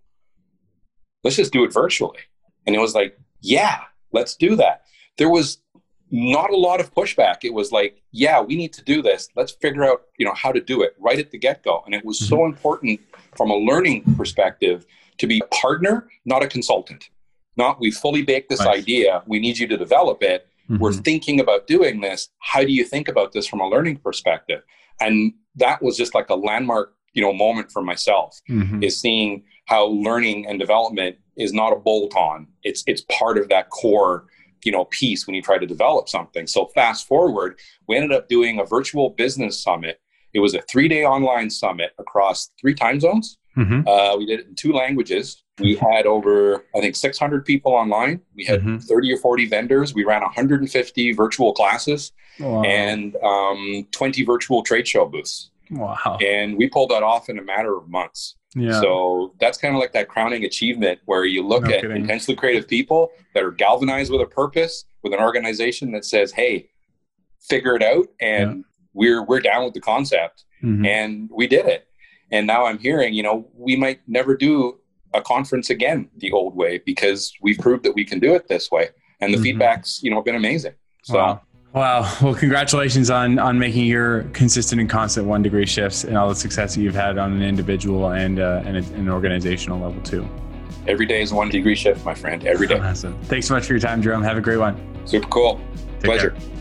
let's 1.23 1.35
just 1.35 1.51
do 1.51 1.63
it 1.63 1.73
virtually. 1.73 2.19
And 2.67 2.75
it 2.75 2.79
was 2.79 2.93
like, 2.93 3.19
yeah, 3.41 3.79
let's 4.13 4.35
do 4.35 4.55
that. 4.57 4.83
There 5.17 5.29
was 5.29 5.57
not 6.11 6.49
a 6.49 6.55
lot 6.55 6.79
of 6.79 6.93
pushback. 6.93 7.37
It 7.43 7.53
was 7.53 7.71
like, 7.71 8.01
yeah, 8.11 8.41
we 8.41 8.55
need 8.55 8.73
to 8.73 8.83
do 8.83 9.01
this. 9.01 9.29
Let's 9.35 9.51
figure 9.51 9.83
out, 9.83 10.03
you 10.17 10.25
know, 10.25 10.33
how 10.33 10.51
to 10.51 10.61
do 10.61 10.81
it 10.81 10.95
right 10.99 11.19
at 11.19 11.31
the 11.31 11.37
get-go. 11.37 11.83
And 11.85 11.93
it 11.93 12.03
was 12.03 12.19
mm-hmm. 12.19 12.35
so 12.35 12.45
important 12.45 12.99
from 13.35 13.51
a 13.51 13.55
learning 13.55 14.15
perspective 14.15 14.85
to 15.19 15.27
be 15.27 15.41
a 15.43 15.55
partner, 15.55 16.07
not 16.25 16.43
a 16.43 16.47
consultant. 16.47 17.09
Not 17.57 17.79
we 17.79 17.91
fully 17.91 18.21
baked 18.21 18.49
this 18.49 18.59
nice. 18.59 18.79
idea. 18.79 19.21
We 19.27 19.39
need 19.39 19.57
you 19.57 19.67
to 19.67 19.77
develop 19.77 20.23
it. 20.23 20.47
Mm-hmm. 20.69 20.81
We're 20.81 20.93
thinking 20.93 21.39
about 21.39 21.67
doing 21.67 22.01
this. 22.01 22.29
How 22.39 22.61
do 22.61 22.71
you 22.71 22.85
think 22.85 23.07
about 23.07 23.33
this 23.33 23.47
from 23.47 23.59
a 23.59 23.67
learning 23.67 23.97
perspective? 23.97 24.61
And 24.99 25.33
that 25.55 25.81
was 25.81 25.97
just 25.97 26.15
like 26.15 26.29
a 26.29 26.35
landmark, 26.35 26.93
you 27.13 27.21
know, 27.21 27.33
moment 27.33 27.71
for 27.71 27.81
myself 27.81 28.39
mm-hmm. 28.49 28.81
is 28.83 28.99
seeing 28.99 29.43
how 29.65 29.87
learning 29.87 30.47
and 30.47 30.59
development 30.59 31.17
is 31.37 31.53
not 31.53 31.73
a 31.73 31.75
bolt 31.75 32.15
on. 32.15 32.47
It's 32.63 32.83
it's 32.87 33.03
part 33.09 33.37
of 33.37 33.49
that 33.49 33.69
core 33.69 34.25
you 34.63 34.71
know 34.71 34.85
piece 34.85 35.25
when 35.27 35.35
you 35.35 35.41
try 35.41 35.57
to 35.57 35.65
develop 35.65 36.09
something. 36.09 36.47
So 36.47 36.67
fast 36.67 37.07
forward 37.07 37.59
we 37.87 37.95
ended 37.95 38.11
up 38.11 38.27
doing 38.27 38.59
a 38.59 38.65
virtual 38.65 39.11
business 39.11 39.61
summit. 39.61 39.99
It 40.33 40.39
was 40.39 40.53
a 40.53 40.61
three 40.63 40.87
day 40.87 41.05
online 41.05 41.49
summit 41.49 41.91
across 41.97 42.51
three 42.59 42.73
time 42.73 42.99
zones. 42.99 43.37
Mm-hmm. 43.57 43.87
uh, 43.87 44.15
we 44.15 44.25
did 44.25 44.41
it 44.41 44.47
in 44.47 44.55
two 44.55 44.71
languages. 44.71 45.43
We 45.59 45.75
had 45.75 46.05
over 46.05 46.65
i 46.75 46.79
think 46.79 46.95
600 46.95 47.45
people 47.45 47.73
online. 47.73 48.21
We 48.35 48.45
had 48.45 48.61
mm-hmm. 48.61 48.77
30 48.77 49.13
or 49.13 49.17
40 49.17 49.47
vendors. 49.47 49.93
We 49.93 50.05
ran 50.05 50.21
150 50.21 51.11
virtual 51.13 51.53
classes 51.53 52.13
wow. 52.39 52.61
and 52.63 53.17
um, 53.17 53.87
20 53.91 54.23
virtual 54.23 54.63
trade 54.63 54.87
show 54.87 55.05
booths. 55.05 55.51
Wow. 55.71 56.17
And 56.25 56.57
we 56.57 56.69
pulled 56.69 56.91
that 56.91 57.03
off 57.03 57.29
in 57.29 57.37
a 57.37 57.43
matter 57.43 57.75
of 57.75 57.89
months 57.89 58.35
yeah. 58.55 58.79
So 58.81 59.33
that's 59.39 59.57
kind 59.57 59.75
of 59.75 59.79
like 59.79 59.93
that 59.93 60.07
crowning 60.07 60.43
achievement 60.43 60.99
where 61.05 61.25
you 61.25 61.45
look 61.45 61.63
no 61.63 61.69
at 61.69 61.81
kidding. 61.81 61.97
intensely 61.97 62.35
creative 62.35 62.67
people 62.67 63.11
that 63.33 63.43
are 63.43 63.51
galvanized 63.51 64.11
with 64.11 64.21
a 64.21 64.25
purpose, 64.25 64.85
with 65.03 65.13
an 65.13 65.19
organization 65.19 65.91
that 65.91 66.05
says, 66.05 66.31
"Hey, 66.31 66.69
figure 67.39 67.75
it 67.75 67.83
out," 67.83 68.07
and 68.19 68.57
yeah. 68.57 68.63
we're 68.93 69.23
we're 69.23 69.39
down 69.39 69.65
with 69.65 69.75
the 69.75 69.81
concept, 69.81 70.45
mm-hmm. 70.63 70.85
and 70.85 71.29
we 71.31 71.45
did 71.45 71.67
it. 71.67 71.87
And 72.31 72.47
now 72.47 72.65
I'm 72.65 72.79
hearing, 72.79 73.13
you 73.13 73.23
know, 73.23 73.47
we 73.55 73.75
might 73.75 74.01
never 74.07 74.35
do 74.35 74.79
a 75.13 75.21
conference 75.21 75.69
again 75.69 76.09
the 76.17 76.31
old 76.31 76.55
way 76.55 76.79
because 76.85 77.33
we've 77.41 77.57
proved 77.57 77.83
that 77.83 77.93
we 77.95 78.05
can 78.05 78.19
do 78.19 78.33
it 78.33 78.47
this 78.47 78.71
way, 78.71 78.89
and 79.21 79.31
the 79.31 79.37
mm-hmm. 79.37 79.43
feedback's 79.43 80.01
you 80.01 80.09
know 80.09 80.21
been 80.21 80.35
amazing. 80.35 80.73
So. 81.03 81.17
Wow. 81.17 81.41
Wow. 81.73 82.11
Well, 82.21 82.33
congratulations 82.33 83.09
on 83.09 83.37
on 83.37 83.59
making 83.59 83.85
your 83.85 84.23
consistent 84.33 84.81
and 84.81 84.89
constant 84.89 85.27
one 85.27 85.43
degree 85.43 85.65
shifts 85.65 86.03
and 86.03 86.17
all 86.17 86.27
the 86.27 86.35
success 86.35 86.75
that 86.75 86.81
you've 86.81 86.95
had 86.95 87.17
on 87.17 87.33
an 87.33 87.43
individual 87.43 88.11
and 88.11 88.39
uh, 88.39 88.63
and 88.65 88.77
an 88.77 89.09
organizational 89.09 89.79
level 89.79 90.01
too. 90.01 90.27
Every 90.87 91.05
day 91.05 91.21
is 91.21 91.31
a 91.31 91.35
one 91.35 91.49
degree 91.49 91.75
shift, 91.75 92.03
my 92.03 92.15
friend. 92.15 92.45
Every 92.47 92.65
day. 92.65 92.79
Awesome. 92.79 93.19
Thanks 93.23 93.47
so 93.47 93.53
much 93.53 93.65
for 93.65 93.73
your 93.73 93.79
time, 93.79 94.01
Jerome. 94.01 94.23
Have 94.23 94.37
a 94.37 94.41
great 94.41 94.57
one. 94.57 94.77
Super 95.05 95.27
cool. 95.27 95.61
Take 95.99 96.05
Pleasure. 96.05 96.31
Care. 96.31 96.58